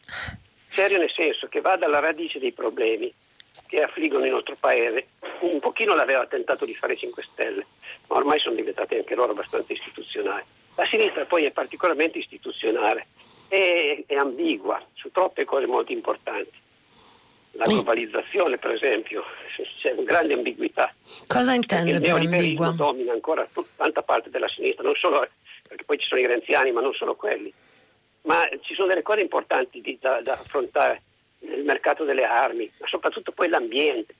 [0.73, 3.13] serio nel senso che vada alla radice dei problemi
[3.67, 5.07] che affliggono il nostro paese.
[5.41, 7.65] Un pochino l'aveva tentato di fare 5 Stelle,
[8.07, 10.43] ma ormai sono diventati anche loro abbastanza istituzionali.
[10.75, 13.05] La sinistra poi è particolarmente istituzionale
[13.49, 16.61] e è ambigua su troppe cose molto importanti.
[17.51, 19.23] La globalizzazione, per esempio,
[19.79, 20.91] c'è una grande ambiguità.
[21.27, 22.71] Cosa intende per ambigua?
[22.71, 25.27] domina ancora tanta parte della sinistra, non solo
[25.67, 27.53] perché poi ci sono i renziani, ma non solo quelli
[28.23, 31.01] ma ci sono delle cose importanti di, da, da, affrontare
[31.39, 34.15] nel mercato delle armi, ma soprattutto poi l'ambiente.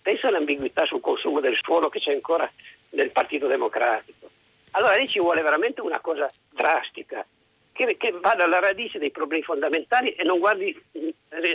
[0.00, 2.50] Pensa all'ambiguità sul consumo del suolo che c'è ancora
[2.90, 4.30] nel Partito Democratico.
[4.72, 7.24] Allora lì ci vuole veramente una cosa drastica,
[7.72, 10.76] che, che vada alla radice dei problemi fondamentali e non guardi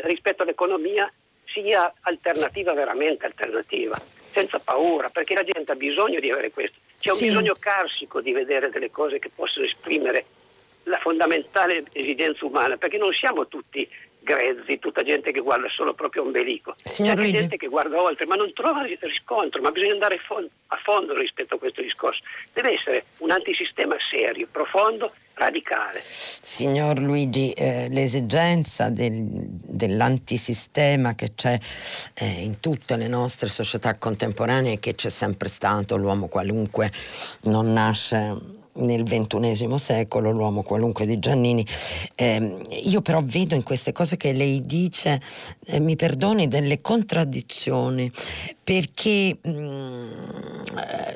[0.03, 1.11] rispetto all'economia,
[1.45, 3.95] sia alternativa, veramente alternativa,
[4.25, 6.79] senza paura, perché la gente ha bisogno di avere questo.
[6.99, 7.25] C'è un sì.
[7.25, 10.25] bisogno carsico di vedere delle cose che possono esprimere
[10.83, 13.87] la fondamentale esigenza umana, perché non siamo tutti
[14.23, 18.25] grezzi, tutta gente che guarda solo il proprio ombelico, Signor c'è gente che guarda oltre,
[18.25, 20.19] ma non trova riscontro, ma bisogna andare
[20.67, 22.23] a fondo rispetto a questo discorso.
[22.53, 26.01] Deve essere un antisistema serio, profondo, radicale.
[26.03, 31.57] Signor Luigi, eh, l'esigenza del, dell'antisistema che c'è
[32.13, 36.91] eh, in tutte le nostre società contemporanee e che c'è sempre stato, l'uomo qualunque
[37.43, 41.65] non nasce nel ventunesimo secolo, l'uomo qualunque di Giannini.
[42.15, 45.21] Eh, io però vedo in queste cose che lei dice,
[45.67, 48.11] eh, mi perdoni, delle contraddizioni,
[48.63, 50.11] perché mh, mm,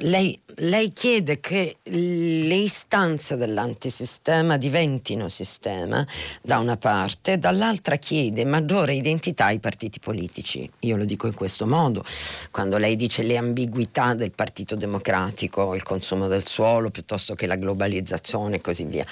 [0.02, 6.06] lei, lei, chiede che le istanze dell'antisistema diventino sistema
[6.42, 10.70] da una parte, dall'altra chiede maggiore identità ai partiti politici.
[10.82, 12.04] Io lo dico in questo modo,
[12.52, 17.56] quando lei dice le ambiguità del Partito Democratico, il consumo del suolo piuttosto che la
[17.56, 19.06] globalizzazione e così via.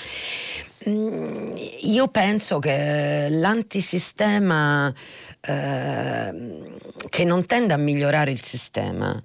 [0.88, 4.94] Mm, io penso che l'antisistema
[5.42, 6.62] eh,
[7.10, 9.20] che non tende a migliorare il sistema,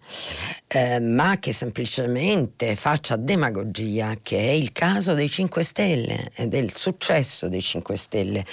[0.68, 6.74] eh, ma che semplicemente faccia demagogia, che è il caso dei 5 Stelle e del
[6.74, 8.46] successo dei 5 Stelle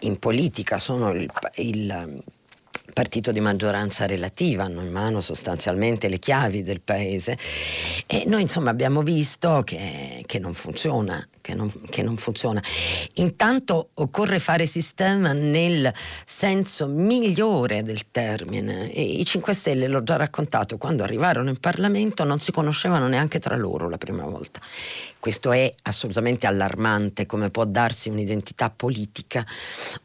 [0.00, 2.22] in politica, sono il, il
[2.92, 7.38] partito di maggioranza relativa, hanno in mano sostanzialmente le chiavi del paese.
[8.06, 12.62] E noi insomma abbiamo visto che, che, non, funziona, che, non, che non funziona.
[13.16, 15.92] Intanto occorre fare sistema nel
[16.24, 18.90] senso migliore del termine.
[18.90, 23.38] E I 5 Stelle, l'ho già raccontato, quando arrivarono in Parlamento non si conoscevano neanche
[23.38, 24.60] tra loro la prima volta
[25.22, 29.46] questo è assolutamente allarmante, come può darsi un'identità politica,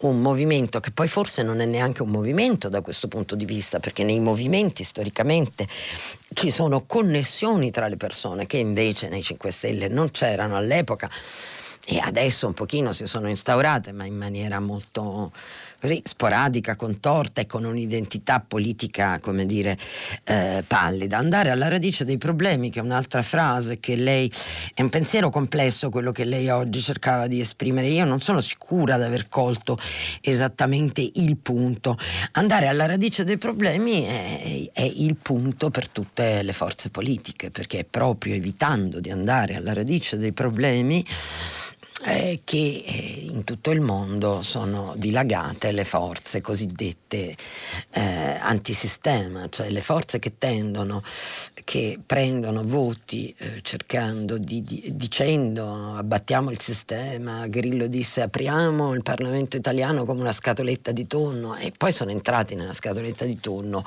[0.02, 3.80] un movimento che poi forse non è neanche un movimento da questo punto di vista,
[3.80, 5.68] perché nei movimenti storicamente
[6.34, 11.10] ci sono connessioni tra le persone che invece nei 5 Stelle non c'erano all'epoca
[11.86, 15.32] e adesso un pochino si sono instaurate, ma in maniera molto
[15.80, 19.78] così sporadica, contorta e con un'identità politica, come dire,
[20.24, 21.18] eh, pallida.
[21.18, 24.32] Andare alla radice dei problemi, che è un'altra frase che lei
[24.74, 27.88] è un pensiero complesso quello che lei oggi cercava di esprimere.
[27.88, 29.78] Io non sono sicura di aver colto
[30.22, 31.98] esattamente il punto.
[32.34, 37.80] Andare alla radice dei problemi è, è il punto per tutte le forze politiche, perché
[37.80, 41.06] è proprio evitando di andare alla radice dei problemi
[42.08, 47.36] eh, che eh, in tutto il mondo sono dilagate le forze cosiddette
[47.92, 51.04] eh, antisistema, cioè le forze che tendono,
[51.66, 59.04] che prendono voti eh, cercando di, di, dicendo abbattiamo il sistema, Grillo disse apriamo il
[59.04, 63.84] Parlamento italiano come una scatoletta di tonno e poi sono entrati nella scatoletta di tonno,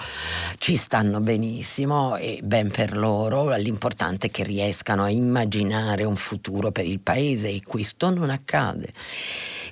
[0.59, 6.71] ci stanno benissimo e ben per loro, l'importante è che riescano a immaginare un futuro
[6.71, 8.93] per il paese e questo non accade.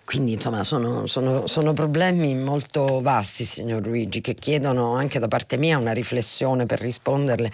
[0.09, 5.59] Quindi insomma sono, sono, sono, problemi molto vasti, signor Luigi, che chiedono anche da parte
[5.59, 7.53] mia una riflessione per risponderle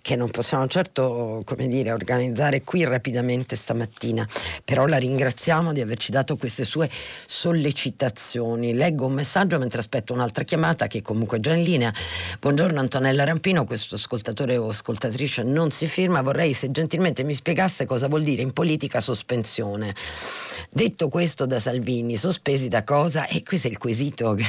[0.00, 4.26] che non possiamo certo dire, organizzare qui rapidamente stamattina,
[4.64, 6.88] però la ringraziamo di averci dato queste sue
[7.26, 8.72] sollecitazioni.
[8.72, 11.92] Leggo un messaggio mentre aspetto un'altra chiamata che comunque è già in linea.
[12.38, 17.84] Buongiorno Antonella Rampino, questo ascoltatore o ascoltatrice non si firma, vorrei se gentilmente mi spiegasse
[17.84, 19.94] cosa vuol dire in politica sospensione.
[20.72, 23.26] Detto questo da Salvini, sospesi da cosa?
[23.26, 24.44] E questo è il quesito che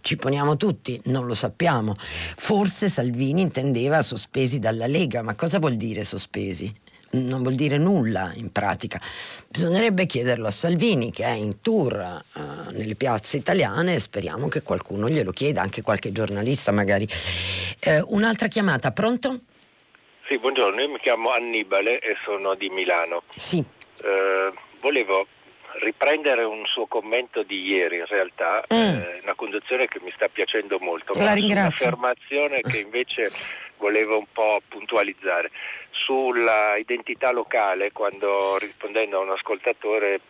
[0.00, 1.96] ci poniamo tutti, non lo sappiamo.
[1.96, 6.84] Forse Salvini intendeva sospesi dalla Lega, ma cosa vuol dire sospesi?
[7.10, 9.00] non vuol dire nulla in pratica.
[9.48, 14.62] Bisognerebbe chiederlo a Salvini che è in tour uh, nelle piazze italiane e speriamo che
[14.62, 17.08] qualcuno glielo chieda, anche qualche giornalista magari.
[17.84, 19.40] Uh, un'altra chiamata, pronto?
[20.28, 23.22] Sì, buongiorno, io mi chiamo Annibale e sono di Milano.
[23.34, 23.64] Sì.
[24.02, 24.52] Uh,
[24.86, 25.26] volevo
[25.80, 28.76] riprendere un suo commento di ieri in realtà, mm.
[28.76, 31.88] eh, una conduzione che mi sta piacendo molto, La ringrazio.
[31.88, 33.30] un'affermazione che invece
[33.78, 35.50] volevo un po' puntualizzare.
[35.90, 40.20] Sulla identità locale, quando rispondendo a un ascoltatore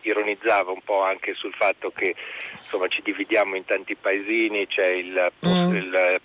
[0.00, 2.14] ironizzava un po' anche sul fatto che
[2.62, 5.74] insomma, ci dividiamo in tanti paesini, c'è il, mm.
[5.74, 6.20] il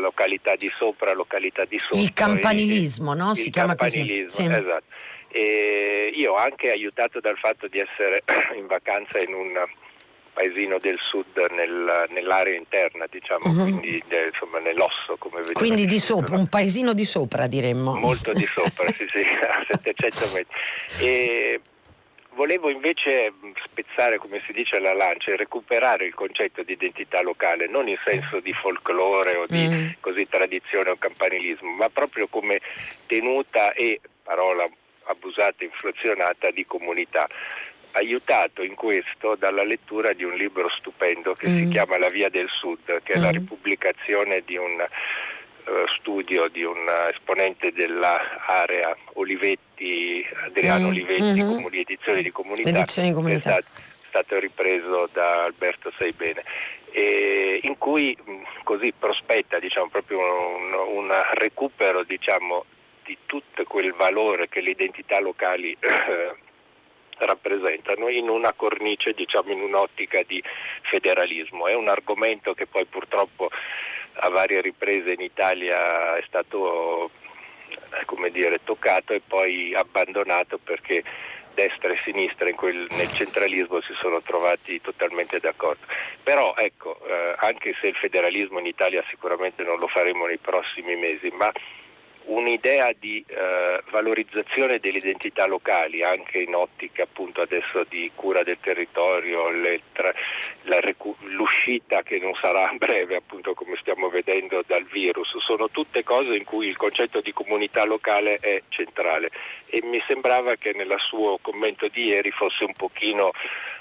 [0.00, 1.96] località di sopra, località di sotto.
[1.96, 3.32] Il campanilismo, no?
[3.32, 4.26] Si chiama così.
[4.28, 4.44] Sì.
[4.44, 4.84] Esatto.
[5.32, 8.22] E io anche aiutato dal fatto di essere
[8.56, 9.66] in vacanza in un
[10.32, 13.62] paesino del sud nel, nell'area interna, diciamo, uh-huh.
[13.62, 15.58] quindi de, insomma, nell'osso come vedete.
[15.58, 17.94] Quindi di sopra, un paesino di sopra diremmo.
[17.94, 20.54] Molto di sopra, sì, sì, a 700 metri.
[21.00, 21.60] E
[22.34, 23.32] volevo invece
[23.64, 27.98] spezzare, come si dice, la lancia e recuperare il concetto di identità locale, non in
[28.04, 29.88] senso di folklore o di mm.
[30.00, 32.60] così, tradizione o campanilismo, ma proprio come
[33.06, 34.64] tenuta e, parola
[35.04, 37.28] abusata e inflazionata di comunità
[37.92, 41.56] aiutato in questo dalla lettura di un libro stupendo che mm.
[41.56, 43.22] si chiama La Via del Sud, che è mm.
[43.22, 50.90] la ripubblicazione di un uh, studio di un esponente dell'area Olivetti, Adriano mm.
[50.90, 51.54] Olivetti, mm-hmm.
[51.54, 53.56] Comuni, edizioni di comunità, edizioni di comunità.
[53.56, 56.42] è stato, stato ripreso da Alberto Seibene.
[56.94, 58.16] E in cui
[58.64, 62.66] così prospetta diciamo, proprio un, un recupero diciamo,
[63.04, 66.34] di tutto quel valore che le identità locali eh,
[67.18, 70.42] rappresentano in una cornice, diciamo in un'ottica di
[70.82, 71.66] federalismo.
[71.66, 73.50] È un argomento che poi purtroppo
[74.14, 77.10] a varie riprese in Italia è stato
[77.68, 81.02] eh, come dire, toccato e poi abbandonato perché
[81.54, 85.84] destra e sinistra quel, nel centralismo si sono trovati totalmente d'accordo.
[86.22, 90.96] Però ecco, eh, anche se il federalismo in Italia sicuramente non lo faremo nei prossimi
[90.96, 91.52] mesi, ma
[92.26, 98.58] un'idea di eh, valorizzazione delle identità locali anche in ottica appunto adesso di cura del
[98.60, 99.48] territorio,
[99.92, 100.12] tra,
[100.62, 100.80] la,
[101.28, 106.44] l'uscita che non sarà breve appunto come stiamo vedendo dal virus, sono tutte cose in
[106.44, 109.30] cui il concetto di comunità locale è centrale.
[109.66, 113.30] E mi sembrava che nel suo commento di ieri fosse un pochino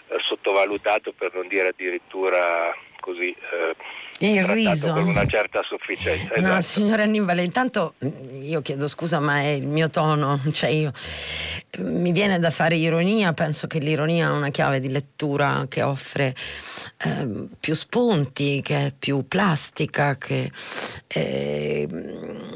[0.07, 3.75] eh, sottovalutato per non dire addirittura così eh,
[4.19, 6.33] il riso con una certa sufficienza.
[6.35, 6.61] No, esatto.
[6.61, 10.93] signora Annibale, intanto mm, io chiedo scusa, ma è il mio tono, cioè io
[11.79, 16.35] mi viene da fare ironia, penso che l'ironia è una chiave di lettura che offre
[17.03, 20.51] eh, più spunti, che è più plastica, che,
[21.07, 21.87] eh,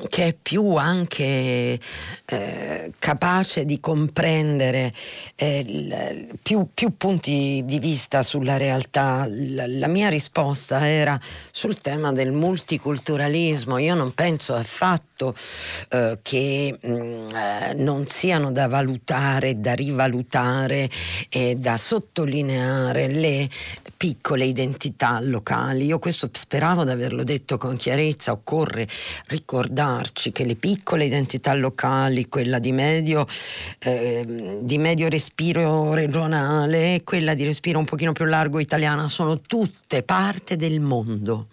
[0.07, 1.79] che è più anche
[2.25, 4.93] eh, capace di comprendere
[5.35, 9.27] eh, più, più, punti di vista sulla realtà.
[9.29, 11.19] La, la mia risposta era
[11.51, 13.77] sul tema del multiculturalismo.
[13.77, 15.14] Io non penso affatto
[15.89, 20.89] eh, che mh, mm, eh, non siano da valutare, da rivalutare
[21.29, 23.49] e da sottolineare le
[23.95, 25.85] piccole identità locali.
[25.85, 28.31] Io questo speravo di averlo detto con chiarezza.
[28.31, 28.87] Occorre
[29.27, 33.25] ricordarci che le piccole identità locali, quella di medio,
[33.79, 40.03] eh, di medio respiro regionale quella di respiro un pochino più largo italiana, sono tutte
[40.03, 41.47] parte del mondo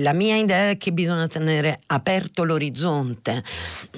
[0.00, 3.44] la mia idea è che bisogna tenere aperto l'orizzonte.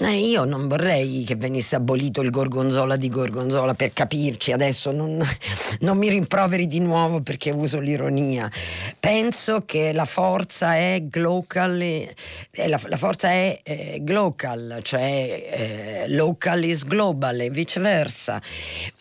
[0.00, 5.18] Eh, io non vorrei che venisse abolito il gorgonzola di gorgonzola per capirci, adesso non,
[5.80, 8.50] non mi rimproveri di nuovo perché uso l'ironia.
[8.98, 12.14] Penso che la forza è global, eh,
[12.66, 18.42] la, la, forza è eh, global, cioè eh, local is global e viceversa.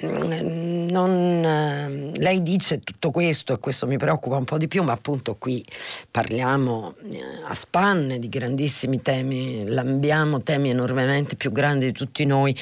[0.05, 4.83] Mm, non, eh, lei dice tutto questo e questo mi preoccupa un po' di più,
[4.83, 5.65] ma appunto qui
[6.09, 12.23] parliamo parliamo eh, a spanne di grandissimi temi, lambiamo temi enormemente più grandi di tutti
[12.23, 12.55] noi.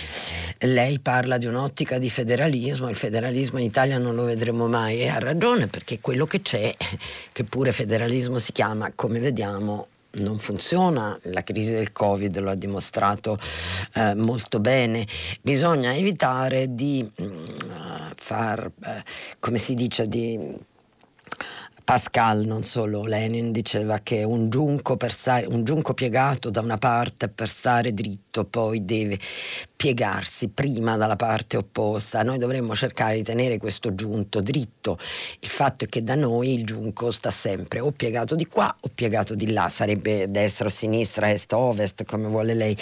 [0.59, 5.09] Lei parla di un'ottica di federalismo, il federalismo in Italia non lo vedremo mai e
[5.09, 6.73] ha ragione perché quello che c'è,
[7.33, 12.55] che pure federalismo si chiama, come vediamo, non funziona, la crisi del Covid lo ha
[12.55, 13.37] dimostrato
[13.95, 15.05] eh, molto bene,
[15.41, 17.45] bisogna evitare di mm,
[18.15, 19.03] far, eh,
[19.39, 20.55] come si dice, di
[21.89, 27.29] Pascal, non solo Lenin, diceva che un giunco, stare, un giunco piegato da una parte
[27.29, 29.19] per stare dritto poi deve
[29.77, 32.23] piegarsi prima dalla parte opposta.
[32.23, 34.97] Noi dovremmo cercare di tenere questo giunto dritto.
[35.39, 38.89] Il fatto è che da noi il giunco sta sempre o piegato di qua o
[38.93, 42.75] piegato di là, sarebbe destra o sinistra, est o ovest, come vuole lei.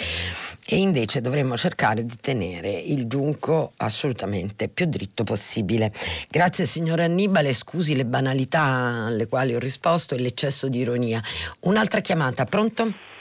[0.66, 5.92] E invece dovremmo cercare di tenere il giunco assolutamente più dritto possibile.
[6.30, 8.62] Grazie signora Annibale, scusi le banalità
[9.06, 11.22] alle quali ho risposto e l'eccesso di ironia.
[11.60, 13.14] Un'altra chiamata, pronto?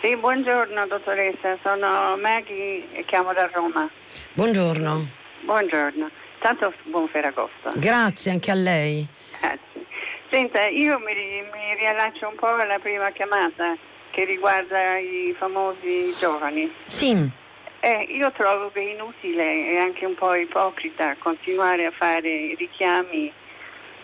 [0.00, 3.88] Sì, buongiorno dottoressa, sono Maggie e chiamo da Roma.
[4.34, 5.06] Buongiorno.
[5.40, 7.72] Buongiorno, tanto buon Ferragosto.
[7.76, 9.06] Grazie anche a lei.
[9.40, 9.86] Grazie.
[10.28, 13.74] Senta, io mi, mi riallaccio un po' alla prima chiamata
[14.10, 16.70] che riguarda i famosi giovani.
[16.84, 17.44] Sì.
[17.80, 23.32] Eh, io trovo che è inutile e anche un po' ipocrita continuare a fare richiami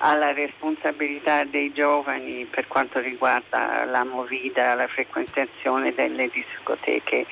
[0.05, 7.25] alla responsabilità dei giovani per quanto riguarda la movida, la frequentazione delle discoteche.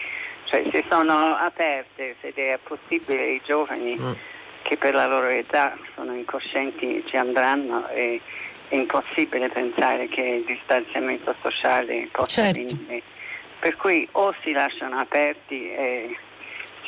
[0.44, 4.12] Cioè se sono aperte, se è possibile i giovani mm.
[4.62, 8.20] che per la loro età sono incoscienti ci andranno e
[8.68, 12.60] è impossibile pensare che il distanziamento sociale possa certo.
[12.60, 13.02] venire.
[13.58, 16.16] Per cui o si lasciano aperti e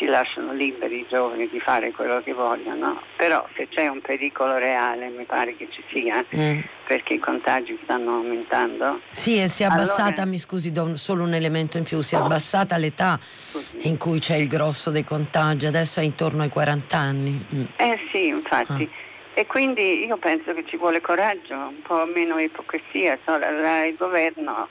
[0.02, 4.58] si lasciano liberi i giovani di fare quello che vogliono, però se c'è un pericolo
[4.58, 6.58] reale, mi pare che ci sia, mm.
[6.84, 9.00] perché i contagi stanno aumentando.
[9.12, 10.26] Sì, e si è abbassata, allora...
[10.26, 13.86] mi scusi, do solo un elemento in più, si è abbassata l'età scusi.
[13.88, 17.46] in cui c'è il grosso dei contagi, adesso è intorno ai 40 anni.
[17.54, 17.64] Mm.
[17.76, 18.90] Eh sì, infatti.
[18.90, 19.10] Ah.
[19.34, 24.68] E quindi io penso che ci vuole coraggio, un po' meno ipocrisia, il governo,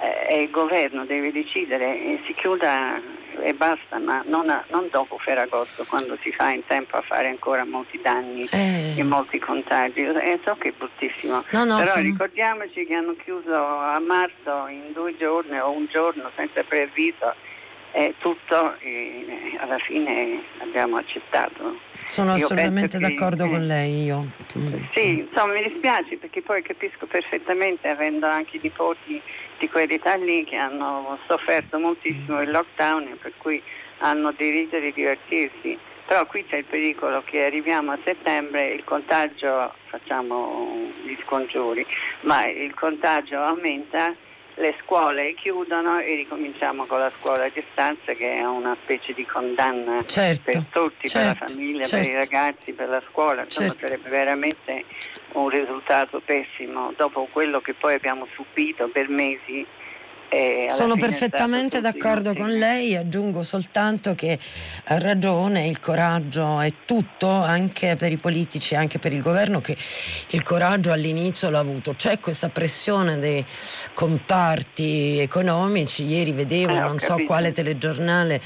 [0.00, 2.96] eh, il governo deve decidere e si chiuda
[3.40, 7.28] e basta, ma non, a, non, dopo Ferragosto, quando si fa in tempo a fare
[7.28, 8.94] ancora molti danni eh.
[8.96, 10.04] e molti contagi.
[10.04, 12.04] Eh, so che è bruttissimo, no, no, però sono...
[12.04, 17.34] ricordiamoci che hanno chiuso a marzo in due giorni o un giorno senza preavviso
[17.92, 21.78] e tutto e alla fine abbiamo accettato.
[22.04, 24.26] Sono assolutamente d'accordo che, con lei, io.
[24.92, 29.20] Sì, insomma mi dispiace perché poi capisco perfettamente, avendo anche i nipoti
[29.58, 33.62] di quell'età lì che hanno sofferto moltissimo il lockdown e per cui
[33.98, 35.78] hanno diritto di divertirsi.
[36.06, 41.84] Però qui c'è il pericolo che arriviamo a settembre, il contagio, facciamo gli scongiuri,
[42.20, 44.14] ma il contagio aumenta
[44.58, 49.26] le scuole chiudono e ricominciamo con la scuola a distanza che è una specie di
[49.26, 52.06] condanna certo, per tutti, certo, per la famiglia, certo.
[52.06, 53.86] per i ragazzi, per la scuola, insomma Certo.
[53.86, 54.84] sarebbe veramente
[55.40, 59.66] un risultato pessimo dopo quello che poi abbiamo subito per mesi.
[60.28, 64.38] E Sono perfettamente d'accordo con lei, aggiungo soltanto che
[64.84, 69.76] ha ragione, il coraggio è tutto anche per i politici, anche per il governo che
[70.30, 71.94] il coraggio all'inizio l'ha avuto.
[71.94, 73.44] C'è questa pressione dei
[73.94, 77.26] comparti economici, ieri vedevo, Eh, non so capito.
[77.26, 78.40] quale telegiornale,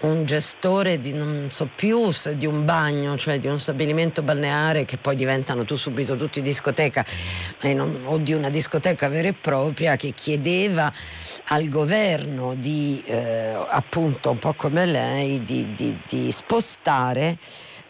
[0.00, 4.96] un gestore di non so più di un bagno, cioè di un stabilimento balneare che
[4.96, 7.04] poi diventano tu subito tutti discoteca
[7.60, 10.92] e non- o di una discoteca vera e propria che chiedeva
[11.46, 17.38] al governo di eh, appunto un po' come lei di, di- di spostare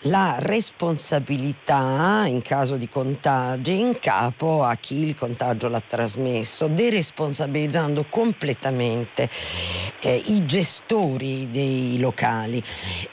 [0.02, 8.06] la responsabilità in caso di contagi in capo a chi il contagio l'ha trasmesso, deresponsabilizzando
[8.08, 9.28] completamente
[10.00, 12.62] eh, i gestori dei locali.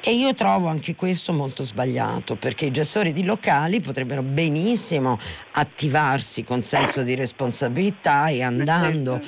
[0.01, 5.17] E io trovo anche questo molto sbagliato, perché i gestori di locali potrebbero benissimo
[5.53, 9.21] attivarsi con senso di responsabilità e andando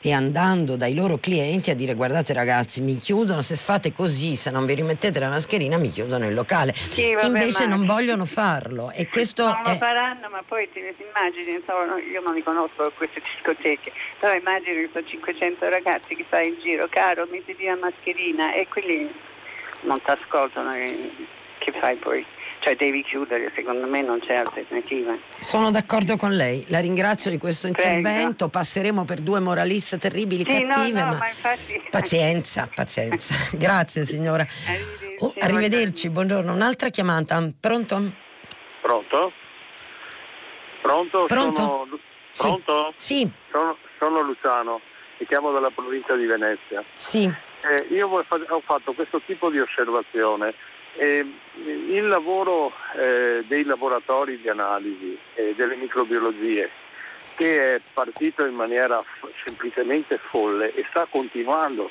[0.00, 4.50] e andando dai loro clienti a dire guardate ragazzi mi chiudono se fate così se
[4.50, 8.24] non vi rimettete la mascherina mi chiudono il locale Sì, vabbè, invece ma- non vogliono
[8.24, 12.34] farlo e questo non lo è faranno, ma poi ti ti immagini, insomma, io non
[12.34, 17.26] li conosco queste discoteche, però immagino che sono 500 ragazzi che fai in giro, caro,
[17.30, 19.08] mettiti la mascherina e quelli
[19.82, 21.10] non ti ascoltano, e
[21.58, 22.24] che fai poi?
[22.60, 25.16] Cioè devi chiudere, secondo me non c'è alternativa.
[25.38, 27.96] sono d'accordo con lei la ringrazio di questo Prego.
[27.96, 33.34] intervento passeremo per due moraliste terribili Sì, no, cattive no, ma, ma infatti- pazienza pazienza
[33.56, 38.12] grazie signora Arrivederci, Oh, arrivederci buongiorno un'altra chiamata pronto?
[38.80, 39.32] Pronto?
[40.80, 41.24] Pronto?
[41.26, 41.60] Pronto?
[41.60, 41.98] Sono,
[42.30, 42.42] Sì.
[42.42, 42.92] Pronto?
[42.96, 44.80] sì Sono, sono Luciano,
[45.18, 46.82] mi chiamo dalla provincia di Venezia.
[46.94, 47.24] sì
[47.62, 50.54] Eh, io ho fatto questo tipo di osservazione.
[50.98, 51.24] Eh,
[51.90, 56.68] il lavoro eh, dei laboratori di analisi e delle microbiologie
[57.36, 61.88] che è partito in maniera f- semplicemente folle e sta continuando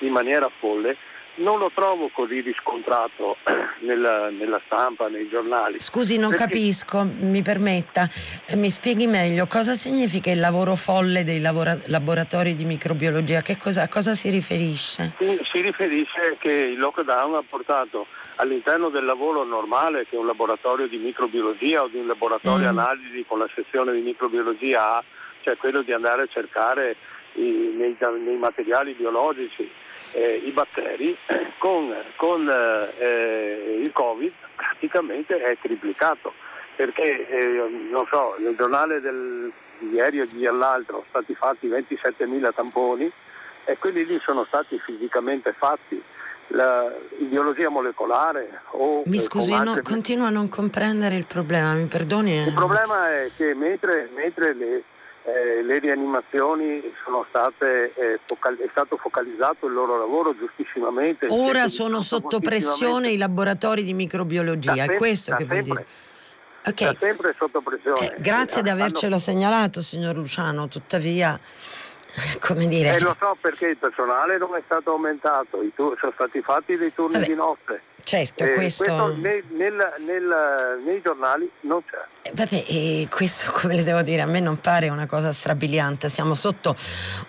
[0.00, 0.94] in maniera folle,
[1.36, 3.36] non lo trovo così riscontrato
[3.80, 5.80] nella, nella stampa, nei giornali.
[5.80, 8.06] Scusi, non Perché- capisco, mi permetta,
[8.46, 13.40] eh, mi spieghi meglio cosa significa il lavoro folle dei lavora- laboratori di microbiologia?
[13.40, 15.14] Che cosa, a cosa si riferisce?
[15.18, 18.06] Si, si riferisce che il lockdown ha portato
[18.40, 22.78] all'interno del lavoro normale che un laboratorio di microbiologia o di un laboratorio Mm.
[22.78, 25.04] analisi con la sezione di microbiologia ha,
[25.42, 26.96] cioè quello di andare a cercare
[27.34, 29.70] i- nei, nei materiali biologici
[30.14, 31.16] eh, i batteri,
[31.58, 32.48] con, con,
[32.98, 36.32] eh, il Covid praticamente è triplicato
[36.74, 41.68] perché eh, non so, nel giornale del, di ieri o di all'altro sono stati fatti
[41.68, 43.10] 27.000 tamponi
[43.66, 46.02] e quelli lì sono stati fisicamente fatti
[47.28, 52.38] biologia molecolare o Mi eh, scusi, no, continuo a non comprendere il problema, mi perdoni?
[52.38, 52.46] eh.
[52.46, 54.82] il problema è che mentre, mentre le,
[55.24, 61.26] eh, le rianimazioni sono state, eh, focal- è stato focalizzato il loro lavoro giustissimamente.
[61.30, 65.44] Ora di sono sotto pressione i laboratori di Da microbiologia, è sem- questo da che
[65.44, 65.98] vuol sempre, dire?
[66.62, 68.12] da Ok, sempre sotto pressione.
[68.12, 71.38] eh, grazie di Hanno- avercelo segnalato, signor Luciano, tuttavia,
[72.40, 72.96] come dire...
[72.96, 76.92] Eh, lo so perché il personale non è stato aumentato, tu- sono stati fatti dei
[76.94, 77.82] turni Vabbè, di notte.
[78.02, 79.14] Certo, Eh, questo...
[79.16, 81.98] nei, nel- nel- nei giornali non c'è.
[82.22, 86.08] Eh, Vabbè, e questo come le devo dire, a me non pare una cosa strabiliante.
[86.08, 86.74] Siamo sotto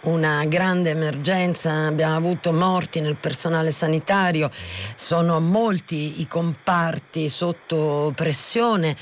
[0.02, 4.50] una grande emergenza, abbiamo avuto morti nel personale sanitario,
[4.96, 8.96] sono molti i comparti sotto pressione.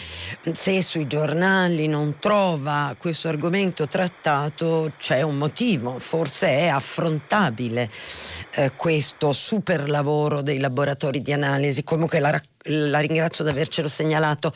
[0.51, 7.89] Se sui giornali non trova questo argomento trattato c'è un motivo, forse è affrontabile
[8.55, 11.84] eh, questo super lavoro dei laboratori di analisi.
[11.84, 14.51] Comunque la, la ringrazio di avercelo segnalato.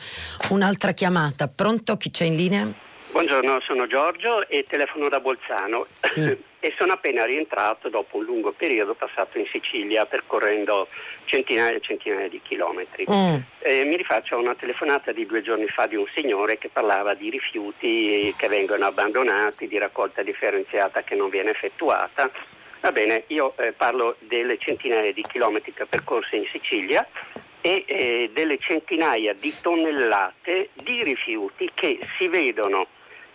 [0.50, 1.96] Un'altra chiamata, pronto?
[1.96, 2.72] Chi c'è in linea?
[3.14, 6.36] Buongiorno, sono Giorgio e telefono da Bolzano Sì.
[6.58, 10.88] e sono appena rientrato dopo un lungo periodo passato in Sicilia percorrendo
[11.34, 13.04] centinaia e centinaia di chilometri.
[13.10, 13.36] Mm.
[13.58, 17.14] Eh, mi rifaccio a una telefonata di due giorni fa di un signore che parlava
[17.14, 22.30] di rifiuti che vengono abbandonati, di raccolta differenziata che non viene effettuata.
[22.80, 27.06] Va bene, io eh, parlo delle centinaia di chilometri che ho percorso in Sicilia
[27.60, 32.86] e eh, delle centinaia di tonnellate di rifiuti che si vedono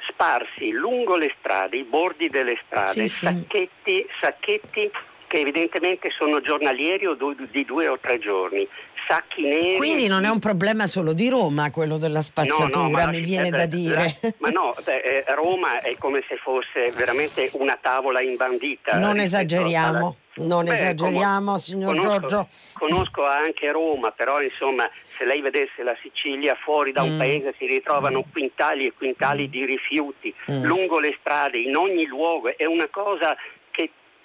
[0.08, 3.26] sparsi lungo le strade, i bordi delle strade, Sì, sì.
[3.26, 4.92] sacchetti, sacchetti
[5.30, 7.16] che evidentemente sono giornalieri o
[7.52, 8.68] di due o tre giorni,
[9.08, 9.78] sacchi neri.
[9.78, 13.26] Quindi non è un problema solo di Roma quello della spazzatura, No, no, mi la-
[13.26, 14.20] viene eh, da la- dire.
[14.40, 18.98] ma no, beh, eh, Roma è come se fosse veramente una tavola imbandita.
[18.98, 22.48] Non esageriamo, non Beh, esageriamo, conos- signor conosco- Giorgio.
[22.74, 27.20] Conosco anche Roma, però insomma, se lei vedesse la Sicilia fuori da un Mm.
[27.20, 30.64] paese si ritrovano quintali e quintali di rifiuti Mm.
[30.64, 32.56] lungo le strade, in ogni luogo.
[32.56, 33.36] È una cosa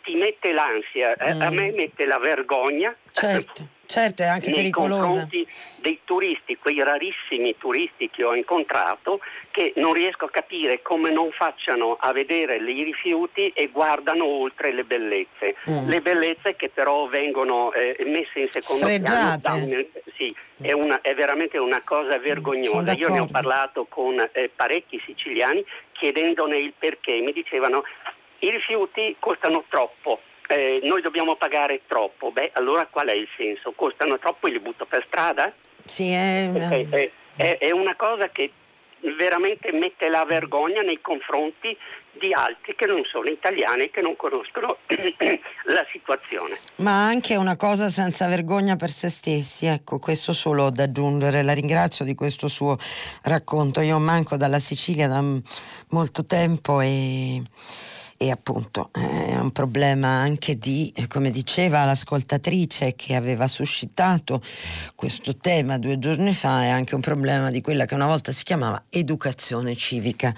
[0.04, 1.54] ti mette l'ansia, eh, a Mm.
[1.54, 2.94] me mette la vergogna.
[3.10, 5.00] Certo, certo, è anche nei pericolosa.
[5.02, 5.46] confronti
[5.80, 11.30] dei turisti, quei rarissimi turisti che ho incontrato, che non riesco a capire come non
[11.30, 15.54] facciano a vedere i rifiuti e guardano oltre le bellezze.
[15.70, 15.88] Mm.
[15.88, 19.04] Le bellezze che però vengono eh, messe in secondo piano.
[19.06, 19.40] Sfregiate.
[19.40, 19.86] da un-
[20.16, 22.78] sì, è, una- è veramente una cosa vergognosa.
[22.92, 27.20] Sono Io ne ho parlato con eh, parecchi siciliani chiedendone il perché.
[27.20, 27.84] Mi dicevano
[28.44, 30.20] i rifiuti costano troppo.
[30.48, 33.72] eh, noi dobbiamo pagare troppo, beh allora qual è il senso?
[33.72, 35.50] Costano troppo e li butto per strada?
[35.86, 38.50] Sì, è, È, è- è- è una cosa che
[39.18, 41.76] veramente mette la vergogna nei confronti
[42.18, 44.76] di altri che non sono italiani e che non conoscono
[45.64, 46.56] la situazione.
[46.76, 51.42] ma anche una cosa senza vergogna per se stessi, ecco, questo solo da aggiungere.
[51.42, 52.76] La ringrazio di questo suo
[53.24, 53.80] racconto.
[53.80, 55.22] Io manco dalla Sicilia da
[55.90, 57.42] molto tempo e,
[58.24, 64.40] e appunto eh, è un problema anche di, eh, come diceva l'ascoltatrice che aveva suscitato
[64.94, 68.42] questo tema due giorni fa, è anche un problema di quella che una volta si
[68.42, 70.32] chiamava educazione civica.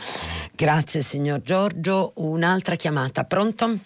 [0.52, 2.12] Grazie signor Giorgio.
[2.16, 3.78] Un'altra chiamata, pronto?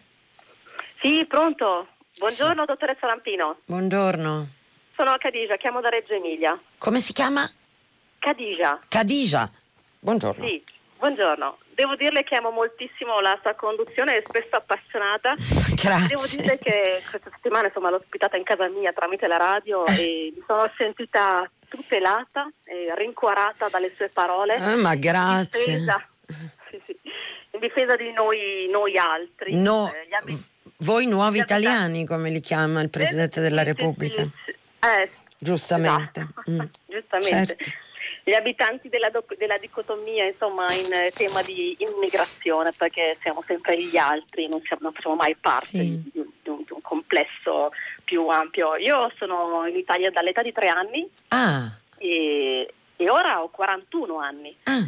[1.02, 1.88] Sì, pronto.
[2.16, 3.58] Buongiorno, dottoressa Lampino.
[3.66, 4.48] Buongiorno.
[4.96, 6.58] Sono Khadija, chiamo da Reggio Emilia.
[6.78, 7.50] Come si chiama?
[8.18, 9.50] Khadija, Khadija.
[9.98, 10.46] Buongiorno.
[10.46, 10.62] sì,
[11.00, 11.58] buongiorno.
[11.74, 15.32] Devo dirle che amo moltissimo la sua conduzione, è spesso appassionata.
[15.74, 16.08] Grazie.
[16.08, 20.32] Devo dire che questa settimana insomma, l'ho ospitata in casa mia tramite la radio e
[20.36, 24.54] mi sono sentita tutelata e rincuorata dalle sue parole.
[24.56, 25.64] Eh, ma In grazie.
[25.64, 26.06] difesa,
[26.68, 26.96] sì, sì,
[27.52, 29.54] in difesa di noi, noi altri.
[29.56, 30.44] No, Eh, gli abi-
[30.82, 34.20] voi nuovi italiani, come li chiama il Presidente della Repubblica.
[34.22, 36.20] Eh, Giustamente.
[36.20, 36.50] esatto.
[36.50, 36.60] Mm.
[36.88, 37.56] Giustamente.
[37.56, 37.70] Certo.
[38.30, 43.76] Gli abitanti della, doc- della dicotomia insomma, in eh, tema di immigrazione, perché siamo sempre
[43.82, 46.00] gli altri, non, siamo- non facciamo mai parte Sì.
[46.00, 47.72] di, di un, di un- complesso
[48.04, 48.76] più ampio.
[48.76, 54.56] Io sono in Italia dall'età di tre anni Ah, e, e ora ho 41 anni.
[54.64, 54.86] ah,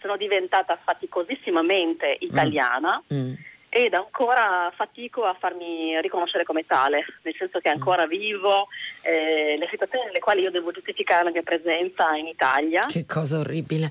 [0.00, 3.32] Sono diventata faticosissimamente italiana mm.
[3.84, 8.66] Ed ancora fatico a farmi riconoscere come tale, nel senso che ancora vivo
[9.02, 12.80] eh, le situazioni nelle quali io devo giustificare la mia presenza in Italia.
[12.88, 13.88] che cosa orribile.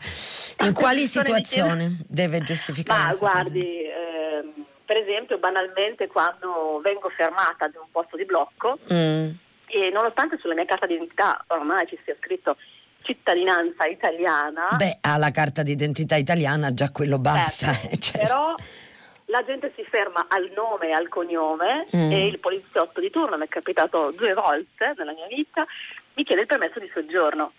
[0.65, 3.03] In quali situazioni deve giustificare?
[3.11, 9.29] Ma guardi, ehm, per esempio banalmente quando vengo fermata ad un posto di blocco Mm.
[9.67, 12.57] e nonostante sulla mia carta d'identità ormai ci sia scritto
[13.03, 17.71] cittadinanza italiana, Beh, ha la carta d'identità italiana, già quello basta.
[17.71, 18.27] certo, eh, certo.
[18.27, 18.55] però
[19.29, 22.11] la gente si ferma al nome e al cognome Mm.
[22.11, 25.65] e il poliziotto di turno, mi è capitato due volte nella mia vita,
[26.13, 27.51] mi chiede il permesso di soggiorno.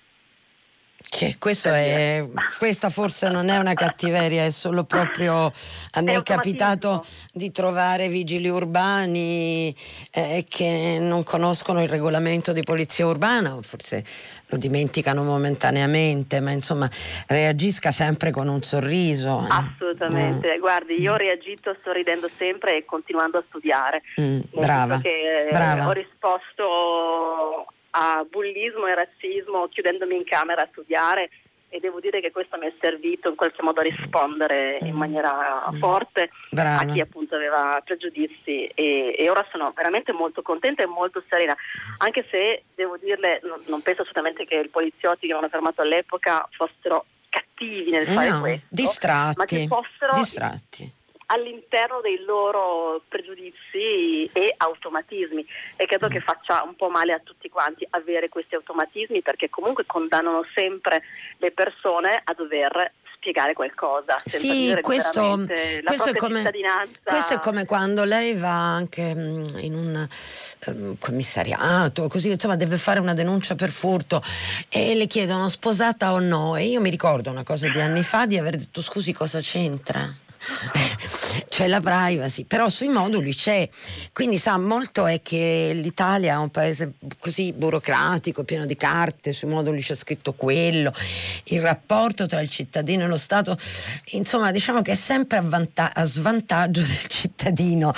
[1.11, 2.23] Che questo è,
[2.59, 5.47] questa forse non è una cattiveria, è solo proprio
[5.93, 9.75] a me È è capitato di trovare vigili urbani
[10.13, 14.05] eh, che non conoscono il regolamento di polizia urbana, o forse
[14.49, 16.89] lo dimenticano momentaneamente, ma insomma
[17.27, 19.47] reagisca sempre con un sorriso.
[19.47, 19.51] eh.
[19.51, 24.03] Assolutamente, guardi, io ho reagito sorridendo sempre e continuando a studiare.
[24.21, 25.89] Mm, brava, che eh, brava.
[25.89, 27.67] ho risposto
[27.99, 31.31] a bullismo e razzismo chiudendomi in camera a studiare
[31.71, 35.69] e devo dire che questo mi è servito in qualche modo a rispondere in maniera
[35.79, 36.31] forte.
[36.51, 36.81] Brava.
[36.81, 41.55] a chi appunto aveva pregiudizi e, e ora sono veramente molto contenta e molto serena,
[41.99, 45.83] anche se devo dirle, non, non penso assolutamente che i poliziotti che mi hanno fermato
[45.83, 50.93] all'epoca fossero cattivi nel fare No, questo, ma distratti, che fossero distratti.
[51.31, 55.47] All'interno dei loro pregiudizi e automatismi
[55.77, 59.85] e credo che faccia un po' male a tutti quanti avere questi automatismi perché comunque
[59.87, 61.03] condannano sempre
[61.39, 65.45] le persone a dover spiegare qualcosa Sì, questo,
[65.85, 70.09] questo è come, cittadinanza questo è come quando lei va anche mm, in un
[70.67, 74.23] ehm, commissariato, così insomma deve fare una denuncia per furto
[74.71, 76.57] e le chiedono sposata o no.
[76.57, 80.27] E io mi ricordo una cosa di anni fa di aver detto scusi cosa c'entra.
[81.49, 83.69] C'è la privacy, però sui moduli c'è.
[84.13, 89.49] Quindi sa, molto è che l'Italia è un paese così burocratico, pieno di carte, sui
[89.49, 90.93] moduli c'è scritto quello,
[91.45, 93.59] il rapporto tra il cittadino e lo Stato,
[94.13, 97.93] insomma diciamo che è sempre a, vanta- a svantaggio del cittadino,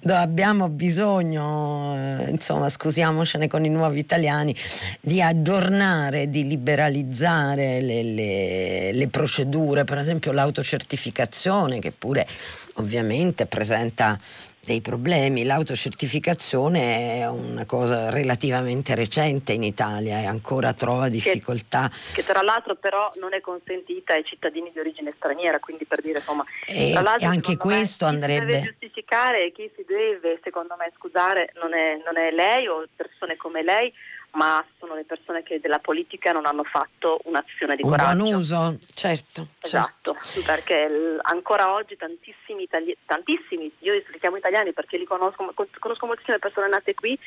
[0.00, 4.56] dove abbiamo bisogno, eh, insomma scusiamocene con i nuovi italiani,
[5.00, 12.26] di aggiornare, di liberalizzare le, le, le procedure, per esempio l'autocertificazione che pure
[12.74, 14.18] ovviamente presenta
[14.64, 15.44] dei problemi.
[15.44, 21.90] L'autocertificazione è una cosa relativamente recente in Italia e ancora trova difficoltà.
[21.90, 26.00] Che, che, tra l'altro però non è consentita ai cittadini di origine straniera, quindi per
[26.00, 26.44] dire insomma...
[26.66, 28.44] E, e anche questo me, andrebbe...
[28.44, 32.30] Chi si deve giustificare e chi si deve secondo me scusare non è, non è
[32.30, 33.92] lei o persone come lei,
[34.32, 38.22] ma sono le persone che della politica non hanno fatto un'azione di un coraggio.
[38.24, 39.46] Un buon uso, certo.
[39.60, 40.42] Esatto, certo.
[40.46, 46.06] perché l- ancora oggi tantissimi, itali- tantissimi, io li chiamo italiani perché li conosco, conosco
[46.06, 47.18] moltissime persone nate qui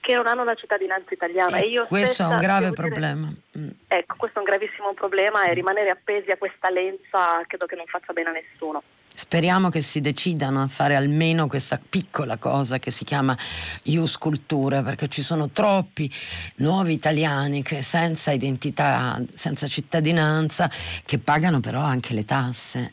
[0.00, 1.58] che non hanno la cittadinanza italiana.
[1.58, 3.32] Eh, questo è un grave dire, problema.
[3.58, 3.68] Mm.
[3.88, 7.86] Ecco, questo è un gravissimo problema e rimanere appesi a questa lenza credo che non
[7.86, 8.82] faccia bene a nessuno.
[9.14, 13.36] Speriamo che si decidano a fare almeno questa piccola cosa che si chiama
[13.84, 16.10] Ius Culture, perché ci sono troppi
[16.56, 20.70] nuovi italiani che senza identità, senza cittadinanza,
[21.04, 22.92] che pagano però anche le tasse.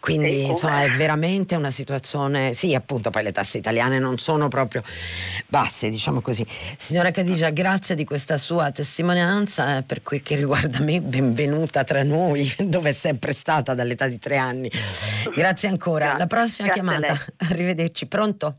[0.00, 4.82] Quindi insomma è veramente una situazione, sì appunto poi le tasse italiane non sono proprio
[5.46, 6.46] basse, diciamo così.
[6.76, 12.02] Signora Cadigia, grazie di questa sua testimonianza, eh, per quel che riguarda me, benvenuta tra
[12.02, 14.70] noi, dove è sempre stata dall'età di tre anni.
[15.38, 16.04] Grazie ancora.
[16.04, 16.18] Grazie.
[16.18, 17.24] La prossima Grazie chiamata.
[17.50, 18.06] Arrivederci.
[18.06, 18.56] Pronto?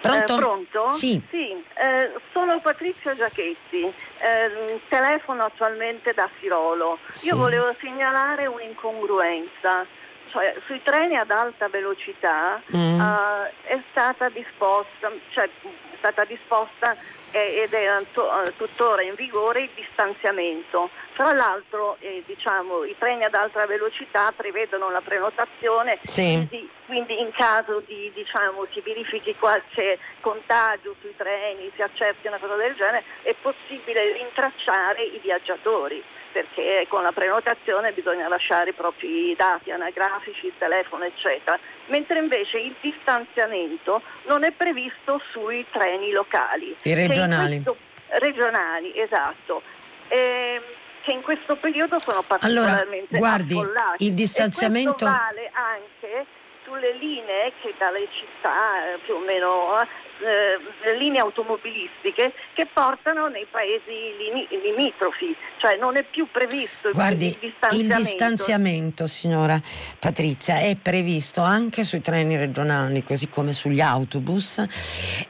[0.00, 0.34] Pronto?
[0.34, 0.88] Eh, pronto?
[0.90, 1.22] Sì.
[1.30, 6.98] eh, sono Patrizia Giachetti, eh, telefono attualmente da Sirolo.
[7.12, 7.28] Sì.
[7.28, 9.86] Io volevo segnalare un'incongruenza.
[10.32, 13.00] Cioè, sui treni ad alta velocità Mm.
[13.00, 16.96] eh, è stata disposta, cioè, è stata disposta
[17.32, 20.88] eh, ed è eh, tuttora in vigore il distanziamento.
[21.14, 26.32] Tra l'altro eh, diciamo, i treni ad alta velocità prevedono la prenotazione Sì.
[26.48, 32.38] quindi, quindi in caso di, diciamo, si verifichi qualche contagio sui treni, si accerti una
[32.38, 36.02] cosa del genere, è possibile rintracciare i viaggiatori
[36.32, 41.58] perché con la prenotazione bisogna lasciare i propri dati anagrafici, il telefono, eccetera.
[41.86, 46.74] Mentre invece il distanziamento non è previsto sui treni locali.
[46.84, 47.62] I regionali.
[47.62, 47.76] questo-
[48.18, 49.62] regionali, esatto.
[50.08, 50.62] Ehm,
[51.02, 54.06] che in questo periodo sono Allora, particolarmente guardi, affollati.
[54.06, 56.26] il distanziamento- E vale anche
[56.64, 59.84] sulle linee che dalle città eh, più o meno
[60.22, 66.90] eh, le linee automobilistiche che portano nei paesi limi- limitrofi, cioè non è più previsto
[66.92, 67.96] Guardi, il distanziamento.
[67.98, 69.60] il distanziamento, signora
[69.98, 74.64] Patrizia, è previsto anche sui treni regionali, così come sugli autobus,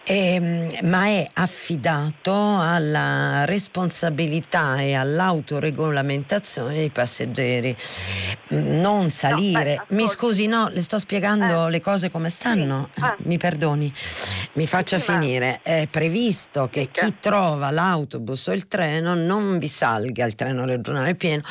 [0.04, 7.74] ehm, ma è affidato alla responsabilità e all'autoregolamentazione dei passeggeri.
[8.54, 9.72] Mm, Non salire.
[9.74, 10.16] aspetta, Mi ascolti.
[10.26, 11.70] scusi, no, le sto spiegando Eh.
[11.70, 12.88] le cose come stanno.
[12.94, 13.00] Sì.
[13.02, 13.14] Ah.
[13.18, 13.92] Mi perdoni,
[14.54, 15.60] mi faccia Sì, finire.
[15.62, 21.14] È previsto che chi trova l'autobus o il treno non vi salga il treno regionale
[21.14, 21.42] pieno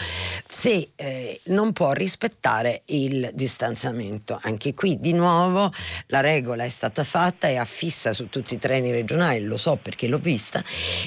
[0.47, 4.37] se eh, non può rispettare il distanziamento.
[4.43, 5.71] Anche qui di nuovo
[6.07, 10.07] la regola è stata fatta e affissa su tutti i treni regionali, lo so perché
[10.07, 10.61] l'ho vista,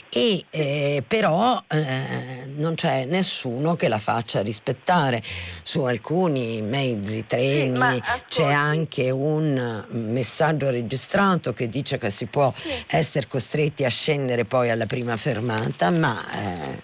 [0.09, 5.23] e eh, però eh, non c'è nessuno che la faccia rispettare.
[5.63, 7.97] Su alcuni mezzi, treni, ma
[8.29, 12.53] c'è anche un messaggio registrato che dice che si può
[12.86, 16.81] essere costretti a scendere poi alla prima fermata, ma eh,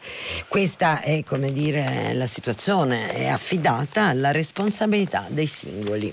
[0.48, 6.12] questa è come dire la situazione, è affidata alla responsabilità dei singoli.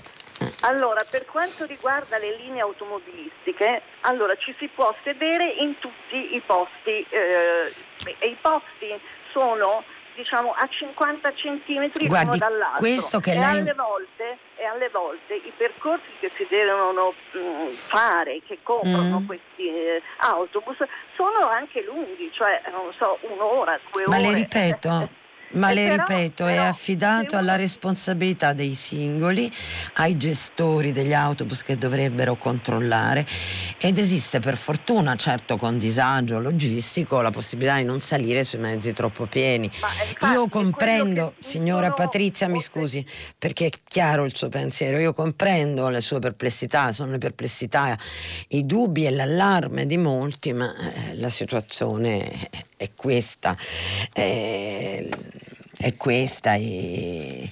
[0.60, 6.42] Allora, per quanto riguarda le linee automobilistiche, allora ci si può sedere in tutti i
[6.46, 7.72] posti eh,
[8.18, 8.94] e i posti
[9.32, 9.82] sono
[10.14, 14.88] diciamo a 50 centimetri Guardi, uno dall'altro questo che e, lei- alle volte, e alle
[14.90, 19.26] volte i percorsi che si devono mh, fare, che comprano Mm.
[19.26, 20.76] questi eh, autobus,
[21.14, 24.26] sono anche lunghi, cioè non so, un'ora, due Ma ore.
[24.28, 25.08] le ripeto,
[25.54, 29.50] ma Eh, le però- ripeto, è però affidato se alla responsabilità dei singoli,
[29.94, 33.26] ai gestori degli autobus che dovrebbero controllare
[33.78, 38.92] ed esiste per fortuna, certo con disagio logistico, la possibilità di non salire sui mezzi
[38.92, 39.66] troppo pieni.
[39.66, 43.04] Eh, infatti, Io comprendo, signora Patrizia, mi scusi,
[43.38, 47.96] perché è chiaro il suo pensiero, io comprendo le sue perplessità, sono le perplessità,
[48.48, 53.56] i dubbi e l'allarme di molti, ma eh, la situazione è- è questa.
[54.12, 55.07] Eh,
[55.88, 57.48] è questa e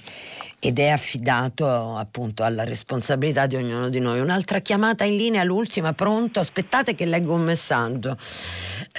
[0.59, 4.19] ed è affidato appunto alla responsabilità di ognuno di noi.
[4.19, 6.39] Un'altra chiamata in linea, l'ultima, pronto?
[6.39, 8.17] Aspettate che leggo un messaggio.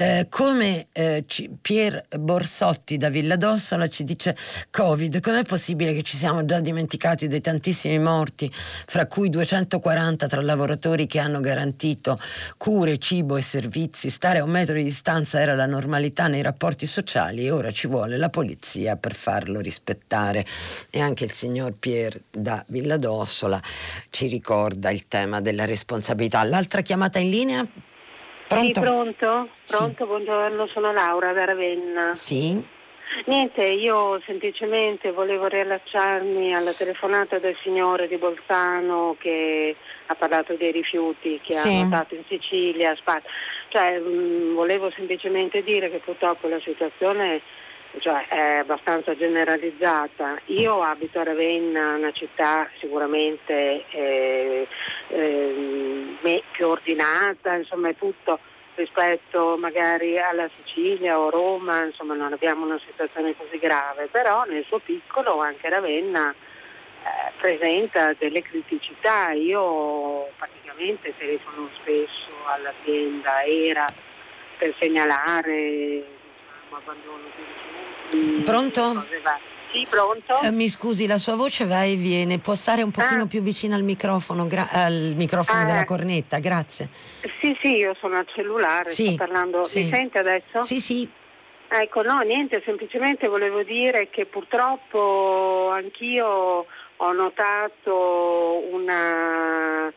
[0.01, 1.25] Eh, come eh,
[1.61, 4.37] Pier Borsotti da Villa d'Ossola ci dice
[4.71, 10.41] Covid, com'è possibile che ci siamo già dimenticati dei tantissimi morti, fra cui 240 tra
[10.41, 12.17] lavoratori che hanno garantito
[12.57, 16.87] cure, cibo e servizi, stare a un metro di distanza era la normalità nei rapporti
[16.87, 20.47] sociali e ora ci vuole la polizia per farlo rispettare.
[20.91, 23.61] E anche il signor Pier da Villa d'Ossola
[24.11, 26.45] ci ricorda il tema della responsabilità.
[26.45, 27.88] L'altra chiamata in linea?
[28.49, 28.65] Pronto?
[28.65, 29.49] Sì, pronto?
[29.67, 30.05] Pronto, sì.
[30.05, 32.15] buongiorno, sono Laura da Ravenna.
[32.17, 32.77] Sì.
[33.27, 39.77] Niente, io semplicemente volevo riallacciarmi alla telefonata del signore di Bolzano che
[40.07, 41.69] ha parlato dei rifiuti che sì.
[41.69, 43.23] ha notato in Sicilia, Spagna.
[43.69, 47.43] Cioè, mh, mm, volevo semplicemente dire che purtroppo la situazione
[47.97, 50.39] cioè, è abbastanza generalizzata.
[50.47, 54.69] Io abito a Ravenna, una città sicuramente eh,
[55.09, 58.39] eh, più ordinata, insomma è tutto
[58.75, 64.65] rispetto magari alla Sicilia o Roma, insomma non abbiamo una situazione così grave, però nel
[64.65, 69.33] suo piccolo anche Ravenna eh, presenta delle criticità.
[69.33, 73.87] Io praticamente telefono spesso all'azienda ERA
[74.57, 76.05] per segnalare
[76.69, 77.78] diciamo, abbandono di
[78.45, 79.05] Pronto?
[79.71, 80.41] Sì, pronto?
[80.43, 83.27] Eh, mi scusi, la sua voce va e viene, può stare un pochino ah.
[83.27, 85.65] più vicino al microfono, gra- al microfono ah.
[85.65, 86.89] della cornetta, grazie.
[87.39, 89.65] Sì, sì, io sono al cellulare, sì, sto parlando.
[89.65, 89.81] Sì.
[89.81, 90.63] Mi sente adesso?
[90.63, 91.09] Sì, sì.
[91.69, 96.65] Ecco, no, niente, semplicemente volevo dire che purtroppo anch'io
[96.97, 99.93] ho notato una,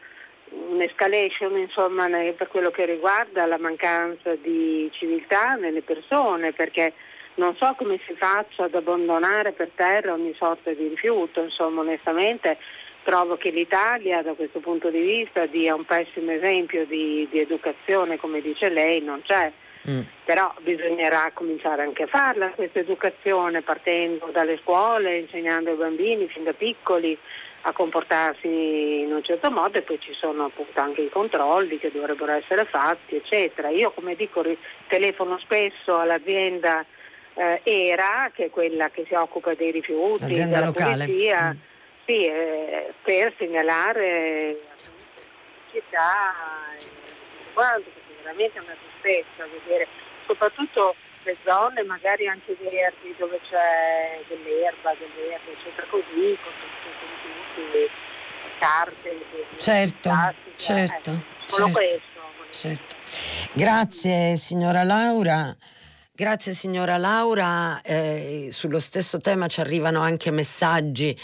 [0.49, 6.93] un'escalation insomma, per quello che riguarda la mancanza di civiltà nelle persone, perché
[7.35, 12.57] non so come si faccia ad abbandonare per terra ogni sorta di rifiuto, insomma onestamente
[13.03, 18.17] trovo che l'Italia da questo punto di vista dia un pessimo esempio di, di educazione,
[18.17, 19.51] come dice lei, non c'è.
[19.89, 20.01] Mm.
[20.23, 26.43] Però bisognerà cominciare anche a farla questa educazione partendo dalle scuole, insegnando ai bambini fin
[26.43, 27.17] da piccoli
[27.61, 31.91] a comportarsi in un certo modo e poi ci sono appunto anche i controlli che
[31.91, 33.69] dovrebbero essere fatti, eccetera.
[33.69, 34.43] Io come dico
[34.87, 36.85] telefono spesso all'azienda
[37.35, 41.05] eh, ERA, che è quella che si occupa dei rifiuti, L'azienda della locale.
[41.05, 41.57] Polizia, mm.
[42.05, 44.89] sì, eh, per segnalare la
[45.71, 46.33] città
[47.53, 49.87] quanto, perché veramente è una tristezza vedere
[50.25, 56.51] soprattutto le zone magari anche verdi dove c'è dell'erba, dell'erba, eccetera, così, con
[57.53, 57.89] tutti i
[58.57, 59.17] carte,
[59.57, 60.09] certo,
[60.55, 62.09] certo, eh, solo certo, questo.
[62.49, 62.95] Certo.
[63.53, 65.55] Grazie signora Laura.
[66.13, 71.17] Grazie signora Laura, eh, sullo stesso tema ci arrivano anche messaggi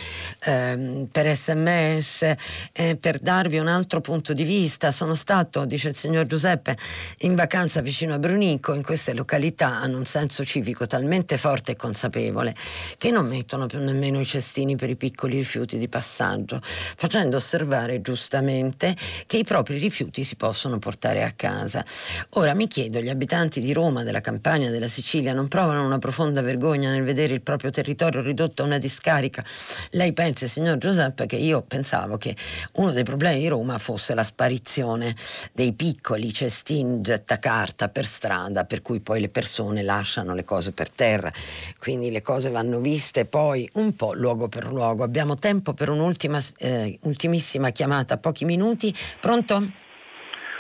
[0.45, 2.33] eh, per sms
[2.71, 4.91] eh, per darvi un altro punto di vista.
[4.91, 6.77] Sono stato, dice il signor Giuseppe,
[7.19, 11.75] in vacanza vicino a Brunico, in queste località hanno un senso civico talmente forte e
[11.75, 12.55] consapevole
[12.97, 17.99] che non mettono più nemmeno i cestini per i piccoli rifiuti di passaggio, facendo osservare
[18.01, 18.95] giustamente
[19.25, 21.83] che i propri rifiuti si possono portare a casa.
[22.31, 26.41] Ora mi chiedo, gli abitanti di Roma, della campagna, della Sicilia non provano una profonda
[26.41, 29.43] vergogna nel vedere il proprio territorio ridotto a una discarica.
[29.91, 32.35] Lei pensa, signor Giuseppe, che io pensavo che
[32.75, 35.15] uno dei problemi di Roma fosse la sparizione
[35.51, 40.89] dei piccoli cestini gettacarta per strada, per cui poi le persone lasciano le cose per
[40.89, 41.31] terra.
[41.79, 45.03] Quindi le cose vanno viste poi un po' luogo per luogo.
[45.03, 48.93] Abbiamo tempo per un'ultima, eh, ultimissima chiamata, pochi minuti.
[49.19, 49.55] Pronto?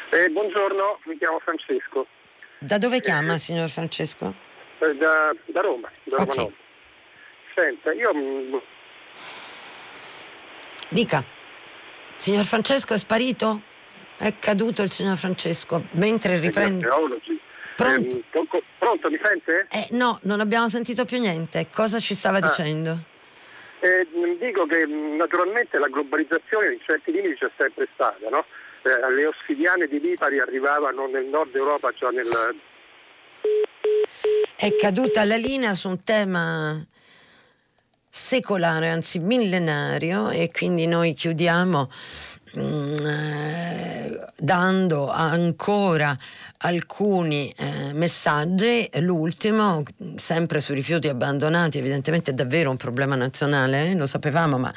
[0.09, 2.07] Eh, buongiorno, mi chiamo Francesco.
[2.59, 4.33] Da dove chiama, eh, signor Francesco?
[4.79, 6.53] Eh, da, da, Roma, da Roma okay.
[7.53, 8.61] Senta, io...
[10.89, 11.23] Dica,
[12.17, 13.61] signor Francesco è sparito?
[14.17, 16.87] È caduto il signor Francesco mentre riprende...
[17.75, 18.15] Pronto?
[18.15, 19.67] Eh, pronto, mi sente?
[19.69, 21.67] Eh, no, non abbiamo sentito più niente.
[21.71, 22.41] Cosa ci stava ah.
[22.41, 22.97] dicendo?
[23.79, 24.07] Eh,
[24.39, 28.43] dico che naturalmente la globalizzazione in certi limiti c'è sempre stata, no?
[28.87, 32.27] Eh, le ossidiane di Lipari arrivavano nel nord Europa, cioè nel...
[34.55, 36.85] È caduta la linea su un tema
[38.09, 41.91] secolare, anzi millenario, e quindi noi chiudiamo
[42.57, 46.17] mm, eh, dando ancora
[46.59, 48.89] alcuni eh, messaggi.
[48.99, 49.83] L'ultimo,
[50.15, 53.95] sempre sui rifiuti abbandonati, evidentemente è davvero un problema nazionale, eh?
[53.95, 54.73] lo sapevamo, ma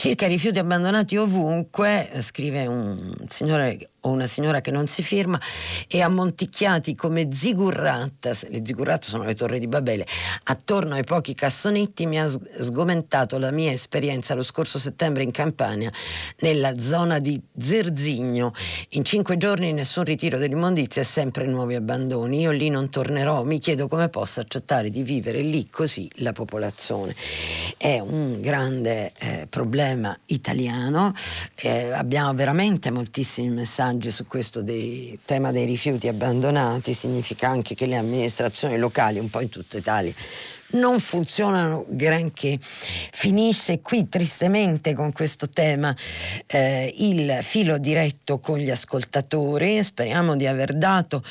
[0.00, 5.02] Circa i rifiuti abbandonati ovunque, eh, scrive un signore o una signora che non si
[5.02, 5.38] firma
[5.86, 10.06] e ammonticchiati come zigurratta, le zigurratte sono le torri di Babele,
[10.44, 15.92] attorno ai pochi cassonetti mi ha sgomentato la mia esperienza lo scorso settembre in Campania,
[16.38, 18.54] nella zona di Zerzigno.
[18.92, 22.38] In cinque giorni nessun ritiro dell'immondizia sempre nuovi abbandoni.
[22.38, 27.16] Io lì non tornerò, mi chiedo come possa accettare di vivere lì così la popolazione.
[27.76, 31.12] È un grande eh, problema italiano,
[31.56, 37.86] eh, abbiamo veramente moltissimi messaggi su questo dei, tema dei rifiuti abbandonati, significa anche che
[37.86, 40.14] le amministrazioni locali, un po' in tutta Italia,
[40.72, 42.58] non funzionano granché.
[42.60, 45.94] Finisce qui tristemente con questo tema
[46.46, 49.82] eh, il filo diretto con gli ascoltatori.
[49.82, 51.22] Speriamo di aver dato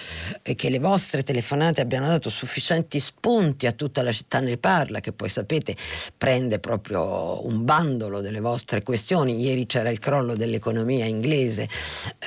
[0.42, 4.58] e eh, che le vostre telefonate abbiano dato sufficienti spunti a tutta la città ne
[4.58, 5.76] parla, che poi sapete
[6.18, 9.40] prende proprio un bandolo delle vostre questioni.
[9.40, 11.68] Ieri c'era il crollo dell'economia inglese,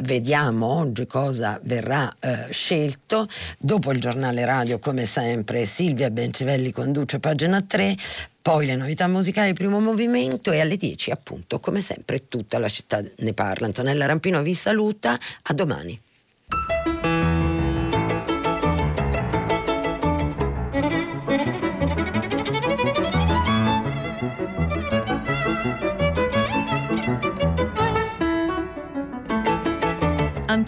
[0.03, 3.29] vediamo oggi cosa verrà eh, scelto.
[3.59, 7.97] Dopo il giornale radio, come sempre, Silvia Bencivelli conduce Lucio, pagina 3,
[8.41, 13.03] poi le novità musicali, primo movimento e alle 10 appunto, come sempre, tutta la città
[13.19, 13.67] ne parla.
[13.67, 16.01] Antonella Rampino vi saluta, a domani.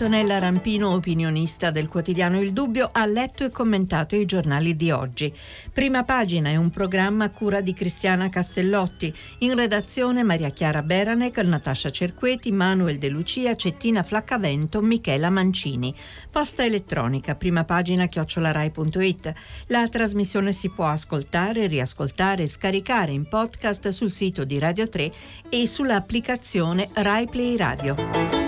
[0.05, 5.33] Antonella Rampino, opinionista del quotidiano Il Dubbio, ha letto e commentato i giornali di oggi.
[5.73, 9.11] Prima pagina è un programma a cura di Cristiana Castellotti.
[9.39, 15.95] In redazione Maria Chiara Beranec, Natascia Cerqueti, Manuel De Lucia, Cettina Flaccavento, Michela Mancini.
[16.31, 19.33] Posta elettronica, prima pagina chiocciolarai.it.
[19.69, 25.11] La trasmissione si può ascoltare, riascoltare e scaricare in podcast sul sito di Radio 3
[25.49, 28.44] e sull'applicazione Rai Play Radio.